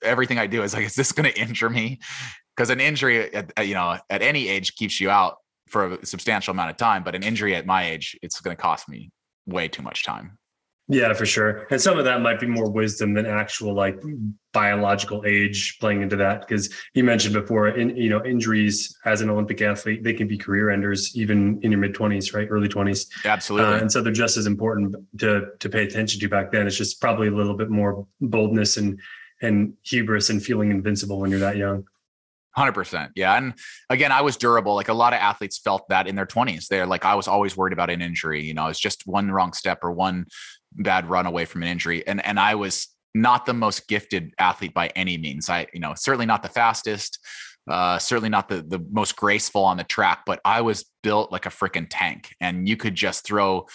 [0.04, 2.00] everything i do is like is this going to injure me?
[2.56, 6.52] Because an injury at, you know at any age keeps you out for a substantial
[6.52, 9.12] amount of time but an injury at my age it's going to cost me
[9.48, 10.38] way too much time.
[10.90, 11.68] Yeah, for sure.
[11.70, 14.02] And some of that might be more wisdom than actual like
[14.54, 16.48] biological age playing into that.
[16.48, 20.38] Because you mentioned before, in you know, injuries as an Olympic athlete, they can be
[20.38, 22.48] career enders even in your mid twenties, right?
[22.50, 23.08] Early twenties.
[23.26, 23.74] Absolutely.
[23.74, 26.66] Uh, and so they're just as important to to pay attention to back then.
[26.68, 28.98] It's just probably a little bit more boldness and
[29.42, 31.84] and hubris and feeling invincible when you're that young.
[32.58, 33.54] 100% yeah and
[33.90, 36.88] again i was durable like a lot of athletes felt that in their 20s they're
[36.88, 39.80] like i was always worried about an injury you know it's just one wrong step
[39.84, 40.26] or one
[40.74, 44.74] bad run away from an injury and and i was not the most gifted athlete
[44.74, 45.50] by any means.
[45.50, 47.20] I you know certainly not the fastest
[47.70, 51.46] uh, certainly not the the most graceful on the track but i was built like
[51.46, 53.66] a freaking tank and you could just throw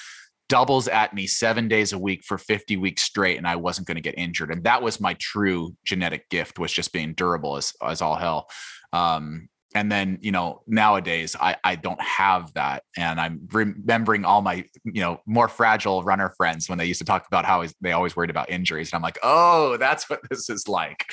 [0.52, 3.94] doubles at me seven days a week for 50 weeks straight and i wasn't going
[3.94, 7.72] to get injured and that was my true genetic gift was just being durable as,
[7.82, 8.50] as all hell.
[8.92, 14.42] Um, and then you know nowadays i i don't have that and i'm remembering all
[14.42, 17.92] my you know more fragile runner friends when they used to talk about how they
[17.92, 21.06] always worried about injuries and i'm like oh that's what this is like.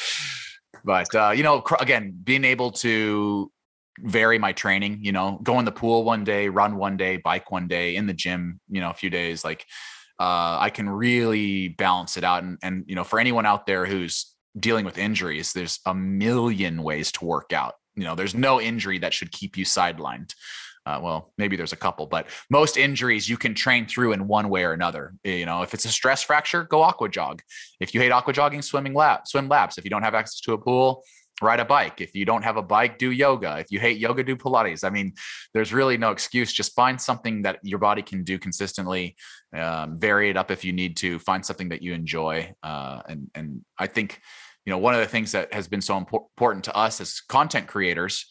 [0.84, 3.50] But uh, you know again being able to
[4.04, 7.52] vary my training, you know, go in the pool one day, run one day, bike
[7.52, 9.66] one day, in the gym, you know, a few days, like
[10.20, 12.44] uh, I can really balance it out.
[12.44, 16.84] And, and, you know, for anyone out there who's dealing with injuries, there's a million
[16.84, 17.76] ways to work out.
[17.96, 20.34] You know, there's no injury that should keep you sidelined.
[20.86, 24.50] Uh, well, maybe there's a couple, but most injuries you can train through in one
[24.50, 25.14] way or another.
[25.24, 27.42] You know, if it's a stress fracture, go aqua jog.
[27.80, 29.78] If you hate aqua jogging, swimming lap, swim laps.
[29.78, 31.04] If you don't have access to a pool,
[31.42, 32.02] ride a bike.
[32.02, 33.58] If you don't have a bike, do yoga.
[33.60, 34.84] If you hate yoga, do Pilates.
[34.84, 35.14] I mean,
[35.54, 36.52] there's really no excuse.
[36.52, 39.16] Just find something that your body can do consistently.
[39.56, 41.20] Um, vary it up if you need to.
[41.20, 42.54] Find something that you enjoy.
[42.64, 44.20] Uh, and and I think,
[44.66, 47.68] you know, one of the things that has been so important to us as content
[47.68, 48.26] creators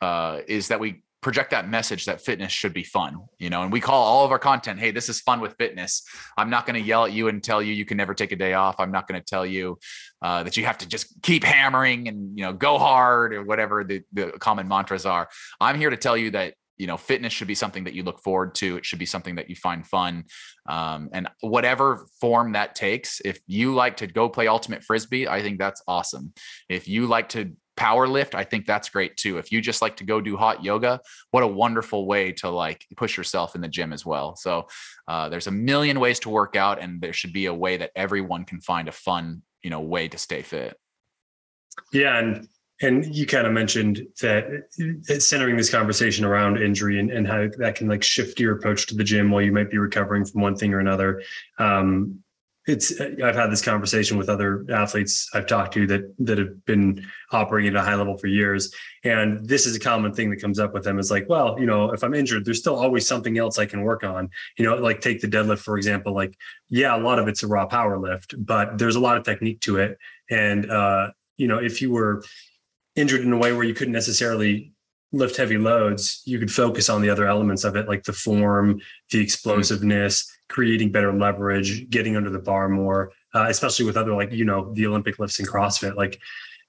[0.00, 3.72] uh, is that we project that message that fitness should be fun you know and
[3.72, 6.02] we call all of our content hey this is fun with fitness.
[6.36, 8.36] I'm not going to yell at you and tell you you can never take a
[8.36, 8.76] day off.
[8.78, 9.78] I'm not going to tell you
[10.22, 13.84] uh, that you have to just keep hammering and you know go hard or whatever
[13.84, 15.28] the, the common mantras are.
[15.60, 18.20] I'm here to tell you that you know fitness should be something that you look
[18.20, 18.76] forward to.
[18.76, 20.24] It should be something that you find fun.
[20.68, 25.40] Um, and whatever form that takes if you like to go play ultimate frisbee i
[25.42, 26.32] think that's awesome.
[26.68, 29.38] If you like to power lift, I think that's great too.
[29.38, 32.84] If you just like to go do hot yoga, what a wonderful way to like
[32.96, 34.34] push yourself in the gym as well.
[34.34, 34.66] So
[35.06, 37.92] uh, there's a million ways to work out, and there should be a way that
[37.94, 40.76] everyone can find a fun, you know, way to stay fit.
[41.92, 42.48] Yeah, and
[42.82, 44.64] and you kind of mentioned that
[45.20, 48.96] centering this conversation around injury and, and how that can like shift your approach to
[48.96, 51.22] the gym while you might be recovering from one thing or another.
[51.58, 52.22] Um,
[52.68, 57.04] it's I've had this conversation with other athletes I've talked to that that have been
[57.32, 58.72] operating at a high level for years,
[59.04, 60.98] and this is a common thing that comes up with them.
[60.98, 63.82] Is like, well, you know, if I'm injured, there's still always something else I can
[63.82, 64.28] work on.
[64.58, 66.14] You know, like take the deadlift for example.
[66.14, 66.36] Like,
[66.68, 69.60] yeah, a lot of it's a raw power lift, but there's a lot of technique
[69.62, 69.98] to it,
[70.30, 72.22] and uh, you know, if you were
[72.96, 74.72] injured in a way where you couldn't necessarily
[75.12, 78.78] lift heavy loads, you could focus on the other elements of it, like the form,
[79.10, 80.37] the explosiveness, mm-hmm.
[80.48, 84.72] Creating better leverage, getting under the bar more, uh, especially with other like you know
[84.74, 85.96] the Olympic lifts and CrossFit.
[85.96, 86.18] Like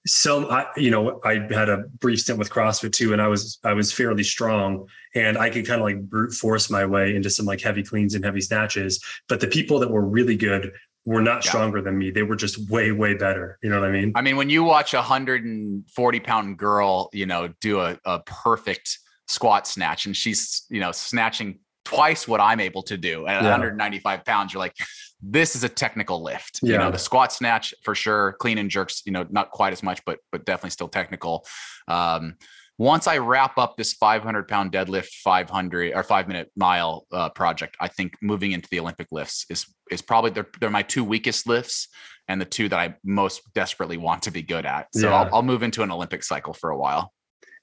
[0.08, 3.60] so, I you know I had a brief stint with CrossFit too, and I was
[3.64, 7.30] I was fairly strong, and I could kind of like brute force my way into
[7.30, 9.04] some like heavy cleans and heavy snatches.
[9.28, 10.72] But the people that were really good
[11.06, 11.50] were not yeah.
[11.50, 12.12] stronger than me.
[12.12, 13.58] They were just way, way better.
[13.64, 14.12] You know what I mean?
[14.16, 19.00] I mean, when you watch a 140 pound girl, you know, do a, a perfect
[19.28, 23.50] squat snatch and she's, you know, snatching twice what I'm able to do at yeah.
[23.50, 24.76] 195 pounds, you're like,
[25.22, 26.60] this is a technical lift.
[26.62, 26.74] Yeah.
[26.74, 29.84] You know, the squat snatch for sure, clean and jerks, you know, not quite as
[29.84, 31.46] much, but but definitely still technical.
[31.88, 32.36] Um,
[32.78, 37.76] once I wrap up this 500 pound deadlift, 500 or five minute mile uh, project,
[37.82, 41.46] I think moving into the Olympic lifts is is probably they're, they're my two weakest
[41.46, 41.90] lifts
[42.30, 44.88] and the two that I most desperately want to be good at.
[44.94, 45.16] So yeah.
[45.16, 47.12] I'll, I'll move into an Olympic cycle for a while.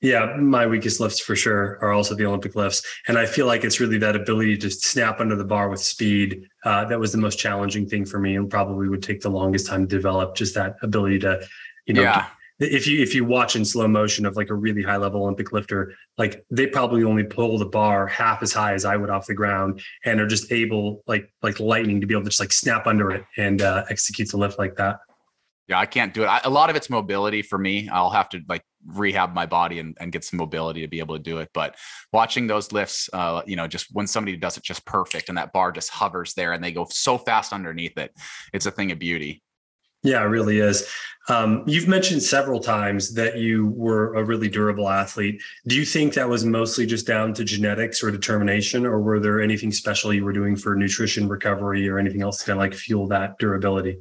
[0.03, 3.65] Yeah, my weakest lifts for sure are also the Olympic lifts, and I feel like
[3.65, 7.19] it's really that ability to snap under the bar with speed uh, that was the
[7.19, 10.37] most challenging thing for me, and probably would take the longest time to develop.
[10.37, 11.47] Just that ability to,
[11.87, 12.27] you know, yeah
[12.59, 15.53] if you if you watch in slow motion of like a really high level Olympic
[15.53, 19.27] lifter, like they probably only pull the bar half as high as I would off
[19.27, 22.53] the ground, and are just able like like lightning to be able to just like
[22.53, 25.01] snap under it and uh, execute the lift like that.
[25.69, 26.27] Yeah, I can't do it.
[26.27, 27.89] I, a lot of it's mobility for me.
[27.91, 31.17] I'll have to like rehab my body and, and get some mobility to be able
[31.17, 31.51] to do it.
[31.53, 31.77] But
[32.13, 35.53] watching those lifts, uh, you know, just when somebody does it just perfect and that
[35.53, 38.13] bar just hovers there and they go so fast underneath it,
[38.53, 39.43] it's a thing of beauty.
[40.03, 40.89] Yeah, it really is.
[41.29, 45.43] Um, you've mentioned several times that you were a really durable athlete.
[45.67, 49.41] Do you think that was mostly just down to genetics or determination, or were there
[49.41, 52.75] anything special you were doing for nutrition recovery or anything else to kind of like
[52.75, 53.99] fuel that durability?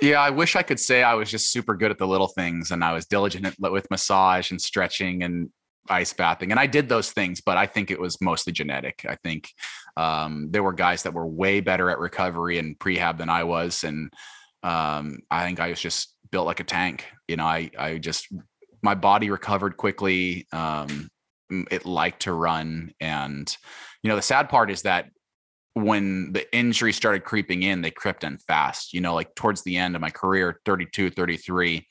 [0.00, 2.70] Yeah, I wish I could say I was just super good at the little things
[2.70, 5.50] and I was diligent with massage and stretching and
[5.88, 6.50] ice bathing.
[6.50, 9.04] And I did those things, but I think it was mostly genetic.
[9.08, 9.50] I think
[9.96, 13.84] um, there were guys that were way better at recovery and prehab than I was.
[13.84, 14.10] And
[14.62, 17.06] um, I think I was just built like a tank.
[17.28, 18.28] You know, I I just
[18.82, 20.46] my body recovered quickly.
[20.52, 21.08] Um,
[21.70, 23.54] it liked to run, and
[24.02, 25.06] you know the sad part is that
[25.74, 28.92] when the injury started creeping in, they crept in fast.
[28.92, 31.86] You know, like towards the end of my career, 32, 33,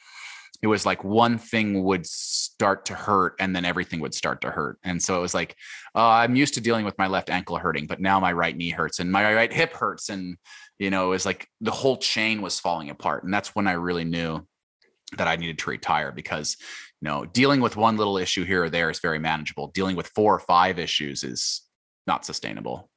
[0.61, 4.51] it was like one thing would start to hurt and then everything would start to
[4.51, 4.77] hurt.
[4.83, 5.55] And so it was like,
[5.95, 8.71] uh, I'm used to dealing with my left ankle hurting, but now my right knee
[8.71, 10.09] hurts and my right hip hurts.
[10.09, 10.35] And
[10.77, 13.23] you know, it was like the whole chain was falling apart.
[13.23, 14.45] And that's when I really knew
[15.17, 16.57] that I needed to retire because,
[17.01, 19.67] you know, dealing with one little issue here or there is very manageable.
[19.73, 21.61] Dealing with four or five issues is
[22.07, 22.88] not sustainable.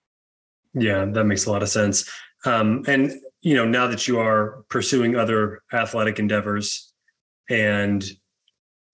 [0.75, 2.09] Yeah, that makes a lot of sense.
[2.45, 6.93] Um, and, you know, now that you are pursuing other athletic endeavors
[7.51, 8.05] and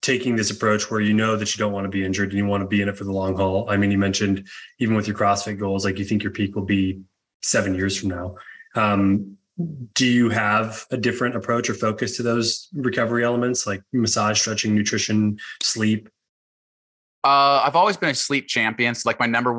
[0.00, 2.46] taking this approach where you know that you don't want to be injured and you
[2.46, 3.68] want to be in it for the long haul.
[3.68, 4.46] I mean, you mentioned
[4.78, 7.00] even with your CrossFit goals, like you think your peak will be
[7.42, 8.36] seven years from now.
[8.74, 9.36] Um,
[9.94, 14.74] do you have a different approach or focus to those recovery elements like massage, stretching,
[14.74, 16.08] nutrition, sleep?
[17.28, 18.94] Uh, I've always been a sleep champion.
[18.94, 19.52] So like my number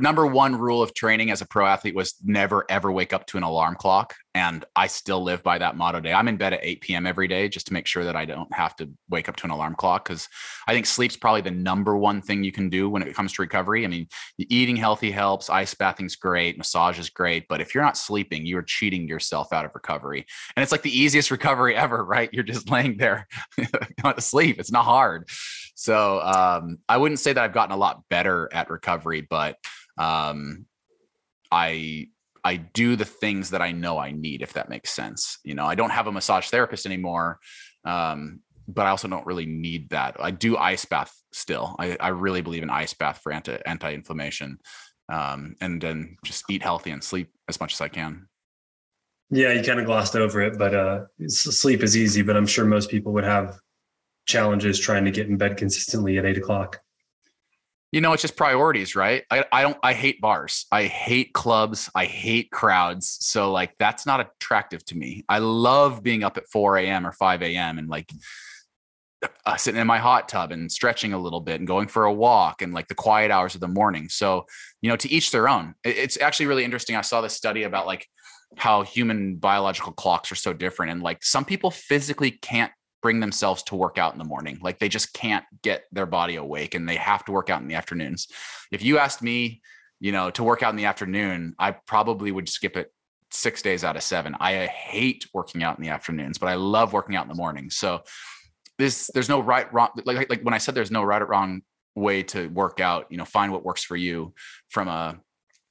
[0.00, 3.36] number one rule of training as a pro athlete was never ever wake up to
[3.36, 4.16] an alarm clock.
[4.34, 6.12] and I still live by that motto day.
[6.12, 7.06] I'm in bed at 8 p.m.
[7.06, 9.50] every day just to make sure that I don't have to wake up to an
[9.50, 10.26] alarm clock because
[10.66, 13.42] I think sleep's probably the number one thing you can do when it comes to
[13.42, 13.84] recovery.
[13.84, 14.08] I mean,
[14.38, 18.58] eating healthy helps, ice bathing's great, massage is great, but if you're not sleeping, you
[18.58, 20.26] are cheating yourself out of recovery.
[20.56, 22.30] And it's like the easiest recovery ever, right?
[22.32, 23.28] You're just laying there
[24.02, 24.58] going to sleep.
[24.58, 25.28] It's not hard.
[25.82, 29.56] So um, I wouldn't say that I've gotten a lot better at recovery, but
[29.98, 30.66] um,
[31.50, 32.06] I
[32.44, 35.38] I do the things that I know I need, if that makes sense.
[35.42, 37.40] You know, I don't have a massage therapist anymore,
[37.84, 40.18] um, but I also don't really need that.
[40.20, 41.74] I do ice bath still.
[41.80, 44.58] I, I really believe in ice bath for anti inflammation,
[45.08, 48.28] um, and then just eat healthy and sleep as much as I can.
[49.30, 52.22] Yeah, you kind of glossed over it, but uh, sleep is easy.
[52.22, 53.58] But I'm sure most people would have
[54.26, 56.80] challenges trying to get in bed consistently at eight o'clock
[57.92, 59.24] you know, it's just priorities, right?
[59.30, 60.64] I, I don't, I hate bars.
[60.72, 61.90] I hate clubs.
[61.94, 63.18] I hate crowds.
[63.20, 65.24] So, like, that's not attractive to me.
[65.28, 67.06] I love being up at 4 a.m.
[67.06, 67.78] or 5 a.m.
[67.78, 68.10] and like
[69.44, 72.12] uh, sitting in my hot tub and stretching a little bit and going for a
[72.12, 74.08] walk and like the quiet hours of the morning.
[74.08, 74.46] So,
[74.80, 75.74] you know, to each their own.
[75.84, 76.96] It's actually really interesting.
[76.96, 78.06] I saw this study about like
[78.56, 80.92] how human biological clocks are so different.
[80.92, 84.58] And like some people physically can't bring themselves to work out in the morning.
[84.62, 87.68] Like they just can't get their body awake and they have to work out in
[87.68, 88.28] the afternoons.
[88.70, 89.60] If you asked me,
[90.00, 92.92] you know, to work out in the afternoon, I probably would skip it
[93.30, 94.36] six days out of seven.
[94.40, 97.70] I hate working out in the afternoons, but I love working out in the morning.
[97.70, 98.02] So
[98.78, 101.62] this there's no right wrong like like when I said there's no right or wrong
[101.94, 104.32] way to work out, you know, find what works for you
[104.68, 105.20] from a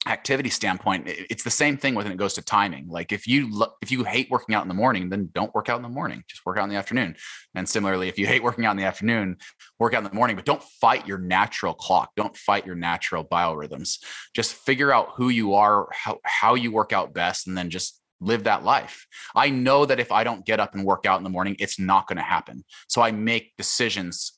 [0.08, 2.88] activity standpoint it's the same thing when it goes to timing.
[2.88, 5.68] Like if you lo- if you hate working out in the morning then don't work
[5.68, 6.24] out in the morning.
[6.28, 7.14] Just work out in the afternoon.
[7.54, 9.36] And similarly if you hate working out in the afternoon
[9.78, 12.10] work out in the morning but don't fight your natural clock.
[12.16, 13.98] Don't fight your natural biorhythms.
[14.34, 18.00] Just figure out who you are how, how you work out best and then just
[18.20, 19.06] live that life.
[19.34, 21.78] I know that if i don't get up and work out in the morning it's
[21.78, 22.64] not going to happen.
[22.88, 24.32] So i make decisions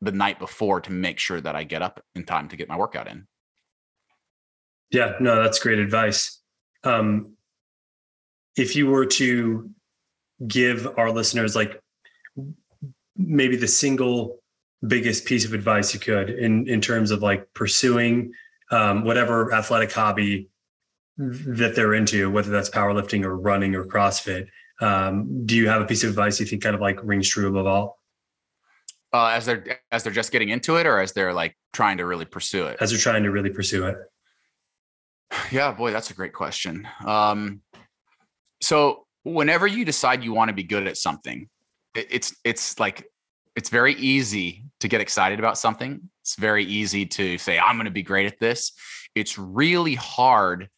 [0.00, 2.76] the night before to make sure that i get up in time to get my
[2.76, 3.28] workout in
[4.94, 6.40] yeah, no, that's great advice.
[6.84, 7.32] Um,
[8.56, 9.70] if you were to
[10.46, 11.80] give our listeners like
[13.16, 14.38] maybe the single
[14.86, 18.32] biggest piece of advice you could in in terms of like pursuing
[18.70, 20.48] um, whatever athletic hobby
[21.16, 24.48] that they're into, whether that's powerlifting or running or CrossFit,
[24.80, 27.48] um, do you have a piece of advice you think kind of like rings true
[27.48, 27.98] above all?
[29.12, 32.04] Uh, as they're as they're just getting into it, or as they're like trying to
[32.04, 32.76] really pursue it?
[32.80, 33.96] As they're trying to really pursue it.
[35.50, 36.86] Yeah, boy, that's a great question.
[37.04, 37.62] Um,
[38.60, 41.48] so whenever you decide you want to be good at something,
[41.94, 43.06] it, it's it's like
[43.56, 46.08] it's very easy to get excited about something.
[46.22, 48.72] It's very easy to say I'm going to be great at this.
[49.14, 50.68] It's really hard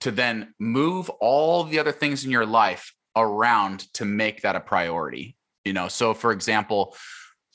[0.00, 4.60] to then move all the other things in your life around to make that a
[4.60, 5.36] priority.
[5.64, 6.94] You know, so for example,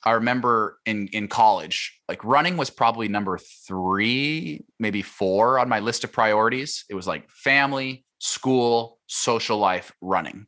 [0.06, 3.38] I remember in in college, like running was probably number
[3.68, 6.86] three, maybe four on my list of priorities.
[6.90, 10.48] It was like family, school, social life, running.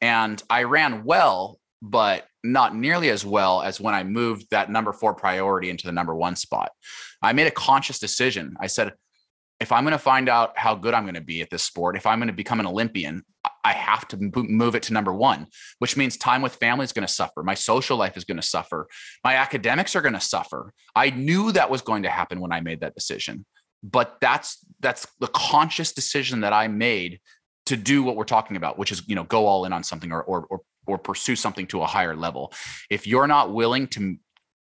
[0.00, 4.92] And I ran well, but not nearly as well as when I moved that number
[4.92, 6.72] four priority into the number one spot.
[7.22, 8.56] I made a conscious decision.
[8.60, 8.92] I said,
[9.60, 11.96] if I'm going to find out how good I'm going to be at this sport,
[11.96, 13.22] if I'm going to become an Olympian,
[13.64, 15.46] I have to move it to number one,
[15.78, 17.42] which means time with family is going to suffer.
[17.42, 18.88] My social life is going to suffer.
[19.22, 20.72] My academics are going to suffer.
[20.96, 23.46] I knew that was going to happen when I made that decision,
[23.82, 27.20] but that's that's the conscious decision that I made
[27.66, 30.12] to do what we're talking about, which is you know go all in on something
[30.12, 32.52] or or or, or pursue something to a higher level.
[32.90, 34.16] If you're not willing to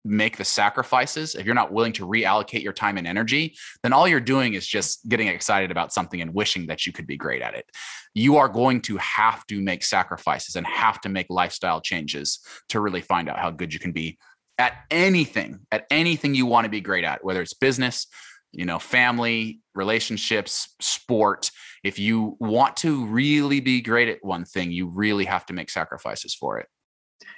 [0.07, 4.07] make the sacrifices, if you're not willing to reallocate your time and energy, then all
[4.07, 7.43] you're doing is just getting excited about something and wishing that you could be great
[7.43, 7.67] at it.
[8.15, 12.81] You are going to have to make sacrifices and have to make lifestyle changes to
[12.81, 14.19] really find out how good you can be
[14.59, 18.07] at anything, at anything you want to be great at, whether it's business,
[18.53, 21.51] you know, family, relationships, sport.
[21.85, 25.69] If you want to really be great at one thing, you really have to make
[25.69, 26.67] sacrifices for it.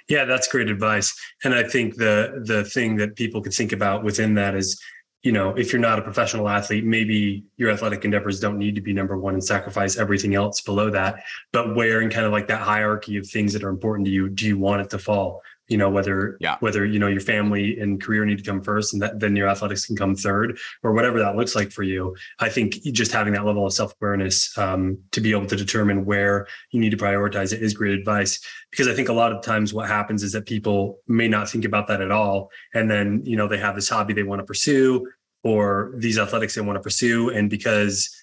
[0.07, 1.15] Yeah, that's great advice.
[1.43, 4.81] And I think the the thing that people could think about within that is,
[5.23, 8.81] you know, if you're not a professional athlete, maybe your athletic endeavors don't need to
[8.81, 11.23] be number one and sacrifice everything else below that.
[11.53, 14.29] But where in kind of like that hierarchy of things that are important to you,
[14.29, 15.41] do you want it to fall?
[15.69, 16.57] You know whether yeah.
[16.59, 19.47] whether you know your family and career need to come first and that, then your
[19.47, 22.15] athletics can come third or whatever that looks like for you.
[22.39, 26.47] I think just having that level of self-awareness um, to be able to determine where
[26.71, 28.39] you need to prioritize it is great advice
[28.71, 31.65] because i think a lot of times what happens is that people may not think
[31.65, 32.49] about that at all.
[32.73, 35.07] And then you know they have this hobby they want to pursue
[35.43, 37.29] or these athletics they want to pursue.
[37.29, 38.13] And because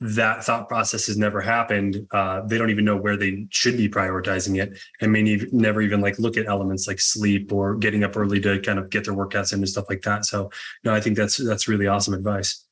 [0.00, 3.88] that thought process has never happened, uh, they don't even know where they should be
[3.88, 5.22] prioritizing it, and may
[5.52, 8.90] never even like look at elements like sleep or getting up early to kind of
[8.90, 10.26] get their workouts in and stuff like that.
[10.26, 10.50] So,
[10.84, 12.65] no, I think that's that's really awesome advice.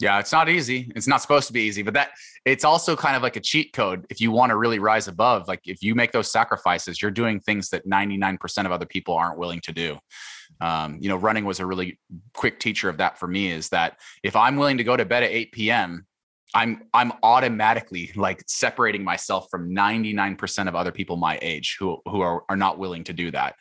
[0.00, 0.90] Yeah, it's not easy.
[0.96, 2.10] It's not supposed to be easy, but that
[2.46, 5.46] it's also kind of like a cheat code if you want to really rise above.
[5.46, 9.38] Like if you make those sacrifices, you're doing things that 99% of other people aren't
[9.38, 9.98] willing to do.
[10.60, 11.98] Um, you know, running was a really
[12.34, 15.22] quick teacher of that for me is that if I'm willing to go to bed
[15.22, 16.06] at 8 p.m.,
[16.52, 22.22] I'm I'm automatically like separating myself from 99% of other people my age who who
[22.22, 23.54] are, are not willing to do that.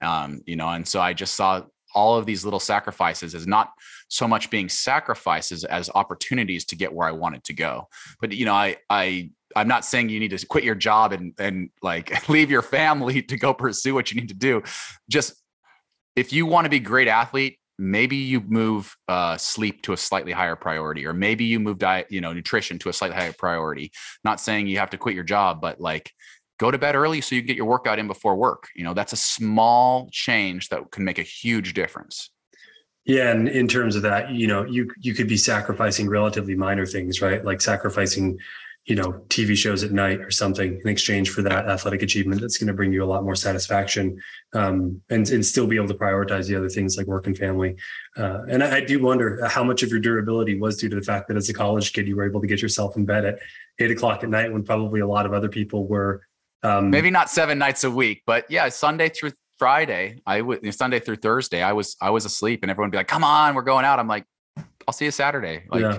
[0.00, 1.62] Um, you know, and so I just saw
[1.96, 3.72] all of these little sacrifices as not
[4.08, 7.88] so much being sacrifices as opportunities to get where I wanted to go.
[8.20, 11.32] But you know, I I I'm not saying you need to quit your job and
[11.38, 14.62] and like leave your family to go pursue what you need to do.
[15.08, 15.34] Just
[16.14, 19.96] if you want to be a great athlete, maybe you move uh, sleep to a
[19.96, 23.32] slightly higher priority, or maybe you move diet, you know, nutrition to a slightly higher
[23.32, 23.90] priority.
[24.24, 26.12] Not saying you have to quit your job, but like
[26.58, 28.68] go to bed early so you get your workout in before work.
[28.74, 32.30] You know, that's a small change that can make a huge difference.
[33.04, 36.84] Yeah, and in terms of that, you know, you you could be sacrificing relatively minor
[36.84, 37.44] things, right?
[37.44, 38.36] Like sacrificing,
[38.84, 42.58] you know, TV shows at night or something in exchange for that athletic achievement that's
[42.58, 44.20] going to bring you a lot more satisfaction,
[44.54, 47.76] um, and and still be able to prioritize the other things like work and family.
[48.16, 51.02] Uh, and I, I do wonder how much of your durability was due to the
[51.02, 53.38] fact that as a college kid you were able to get yourself in bed at
[53.78, 56.22] eight o'clock at night when probably a lot of other people were
[56.62, 61.00] um, Maybe not seven nights a week, but yeah, Sunday through Friday, I would Sunday
[61.00, 63.62] through Thursday, I was I was asleep, and everyone would be like, "Come on, we're
[63.62, 64.24] going out." I'm like,
[64.86, 65.98] "I'll see you Saturday." Like, yeah.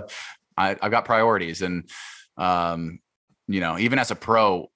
[0.57, 1.89] I, I've got priorities, and
[2.37, 2.99] um,
[3.47, 4.69] you know, even as a pro,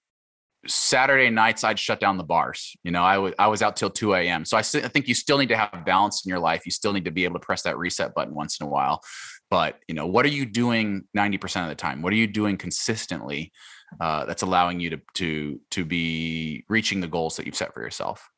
[0.68, 2.76] Saturday nights I'd shut down the bars.
[2.84, 4.46] You know, I was I was out till 2 a.m.
[4.46, 6.66] So I, I think you still need to have balance in your life.
[6.66, 9.02] You still need to be able to press that reset button once in a while.
[9.50, 12.02] But you know, what are you doing 90% of the time?
[12.02, 13.52] What are you doing consistently
[14.00, 17.82] uh, that's allowing you to to to be reaching the goals that you've set for
[17.82, 18.30] yourself.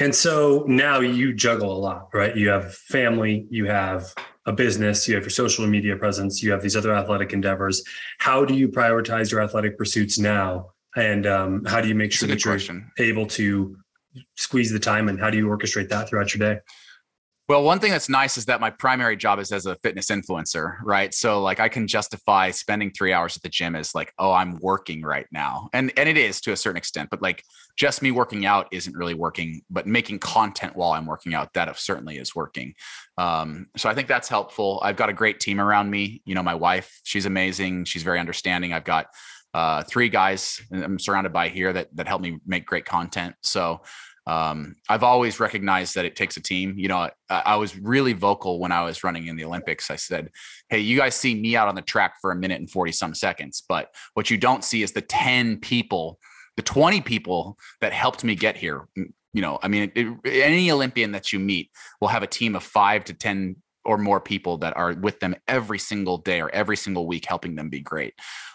[0.00, 2.34] And so now you juggle a lot, right?
[2.34, 4.14] You have family, you have
[4.46, 7.82] a business, you have your social media presence, you have these other athletic endeavors.
[8.18, 10.70] How do you prioritize your athletic pursuits now?
[10.96, 12.90] And um, how do you make sure that you're question.
[12.98, 13.76] able to
[14.36, 16.60] squeeze the time and how do you orchestrate that throughout your day?
[17.52, 20.78] Well, one thing that's nice is that my primary job is as a fitness influencer,
[20.84, 21.12] right?
[21.12, 24.58] So like I can justify spending 3 hours at the gym as like, oh, I'm
[24.60, 25.68] working right now.
[25.74, 27.44] And and it is to a certain extent, but like
[27.76, 31.78] just me working out isn't really working, but making content while I'm working out that
[31.78, 32.72] certainly is working.
[33.18, 34.80] Um, so I think that's helpful.
[34.82, 36.22] I've got a great team around me.
[36.24, 37.84] You know, my wife, she's amazing.
[37.84, 38.72] She's very understanding.
[38.72, 39.08] I've got
[39.52, 43.34] uh, three guys I'm surrounded by here that that help me make great content.
[43.42, 43.82] So
[44.26, 46.74] um, I've always recognized that it takes a team.
[46.76, 49.90] You know, I, I, was really vocal when I was running in the Olympics.
[49.90, 50.30] I said,
[50.68, 53.14] Hey, you guys see me out on the track for a minute and 40 some
[53.14, 56.20] seconds, but what you don't see is the 10 people,
[56.56, 58.86] the 20 people that helped me get here.
[58.94, 61.70] You know, I mean, it, any Olympian that you meet
[62.00, 65.34] will have a team of five to 10 or more people that are with them
[65.48, 68.14] every single day or every single week, helping them be great.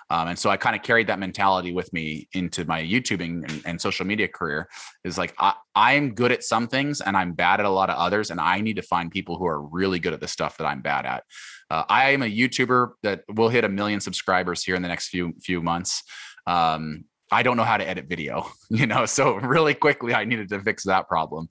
[0.10, 3.62] Um, and so I kind of carried that mentality with me into my YouTubing and,
[3.66, 4.70] and social media career.
[5.04, 7.98] Is like I, I'm good at some things and I'm bad at a lot of
[7.98, 10.66] others, and I need to find people who are really good at the stuff that
[10.66, 11.24] I'm bad at.
[11.70, 15.10] Uh, I am a YouTuber that will hit a million subscribers here in the next
[15.10, 16.04] few few months.
[16.46, 20.50] Um, I don't know how to edit video, you know, so really quickly I needed
[20.50, 21.50] to fix that problem.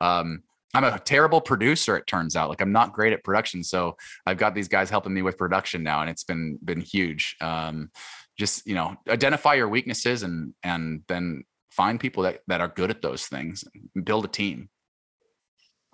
[0.00, 0.42] Um,
[0.74, 1.96] I'm a terrible producer.
[1.96, 3.64] It turns out, like I'm not great at production.
[3.64, 3.96] So
[4.26, 7.36] I've got these guys helping me with production now, and it's been been huge.
[7.40, 7.90] Um,
[8.38, 12.90] just you know, identify your weaknesses and and then find people that that are good
[12.90, 13.64] at those things.
[14.04, 14.68] build a team.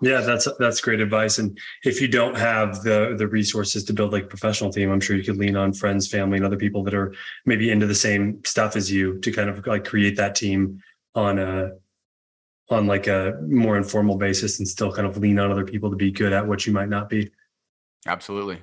[0.01, 1.39] Yeah, that's that's great advice.
[1.39, 5.15] And if you don't have the the resources to build like professional team, I'm sure
[5.15, 7.13] you could lean on friends, family, and other people that are
[7.45, 10.81] maybe into the same stuff as you to kind of like create that team
[11.15, 11.71] on a
[12.69, 15.95] on like a more informal basis and still kind of lean on other people to
[15.95, 17.31] be good at what you might not be.
[18.07, 18.61] Absolutely.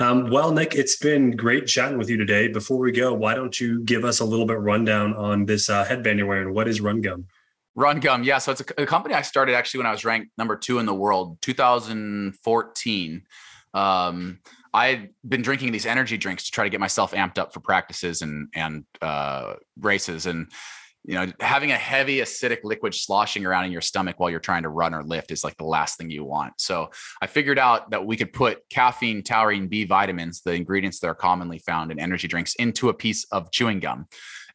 [0.00, 2.46] Um, well, Nick, it's been great chatting with you today.
[2.48, 5.84] Before we go, why don't you give us a little bit rundown on this uh,
[5.84, 6.54] headband you're wearing?
[6.54, 7.26] What is Run Gum?
[7.74, 8.38] Run Gum, yeah.
[8.38, 10.86] So it's a, a, company I started actually when I was ranked number two in
[10.86, 13.22] the world, 2014.
[13.74, 14.38] Um,
[14.72, 17.60] I had been drinking these energy drinks to try to get myself amped up for
[17.60, 20.50] practices and and uh, races, and
[21.08, 24.62] you know, having a heavy acidic liquid sloshing around in your stomach while you're trying
[24.62, 26.52] to run or lift is like the last thing you want.
[26.58, 26.90] So
[27.22, 31.14] I figured out that we could put caffeine, taurine, B vitamins, the ingredients that are
[31.14, 34.06] commonly found in energy drinks, into a piece of chewing gum.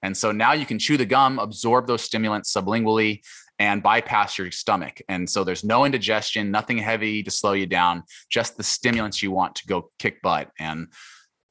[0.04, 3.22] And so now you can chew the gum, absorb those stimulants sublingually,
[3.58, 5.02] and bypass your stomach.
[5.10, 9.32] And so there's no indigestion, nothing heavy to slow you down, just the stimulants you
[9.32, 10.52] want to go kick butt.
[10.60, 10.90] And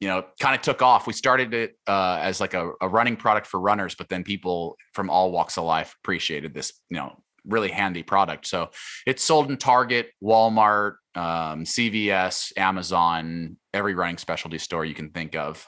[0.03, 1.07] you know, kind of took off.
[1.07, 4.75] We started it uh, as like a, a running product for runners, but then people
[4.91, 8.45] from all walks of life appreciated this, you know, really handy product.
[8.45, 8.71] So
[9.07, 15.37] it's sold in Target, Walmart, um, CVS, Amazon, every running specialty store you can think
[15.37, 15.65] of.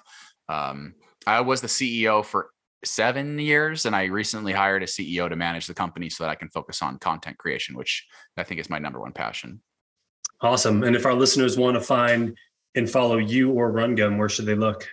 [0.50, 2.50] Um, I was the CEO for
[2.84, 6.36] seven years, and I recently hired a CEO to manage the company so that I
[6.36, 8.06] can focus on content creation, which
[8.36, 9.62] I think is my number one passion.
[10.42, 10.84] Awesome.
[10.84, 12.36] And if our listeners want to find
[12.76, 14.88] and follow you or RunGum, where should they look?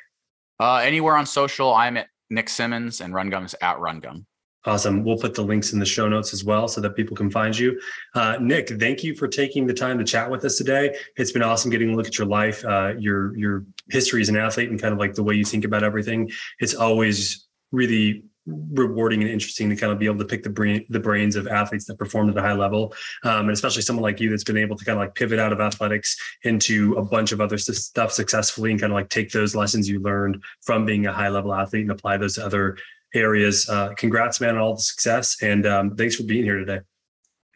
[0.60, 4.24] Uh, anywhere on social, I'm at Nick Symmonds, and Run Gum is at RunGum.
[4.64, 5.02] Awesome.
[5.02, 7.58] We'll put the links in the show notes as well so that people can find
[7.58, 7.80] you.
[8.14, 10.96] Uh, Nick, thank you for taking the time to chat with us today.
[11.16, 14.36] It's been awesome getting a look at your life, uh, your your history as an
[14.36, 16.30] athlete, and kind of like the way you think about everything.
[16.60, 20.84] It's always really rewarding and interesting to kind of be able to pick the brain
[20.88, 22.94] the brains of athletes that perform at a high level.
[23.24, 25.52] Um, and especially someone like you that's been able to kind of like pivot out
[25.52, 29.54] of athletics into a bunch of other stuff successfully and kind of like take those
[29.54, 32.76] lessons you learned from being a high level athlete and apply those to other
[33.14, 33.68] areas.
[33.68, 36.80] Uh, congrats man on all the success and um, thanks for being here today.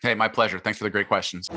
[0.03, 0.59] Hey my pleasure.
[0.59, 1.51] Thanks for the great questions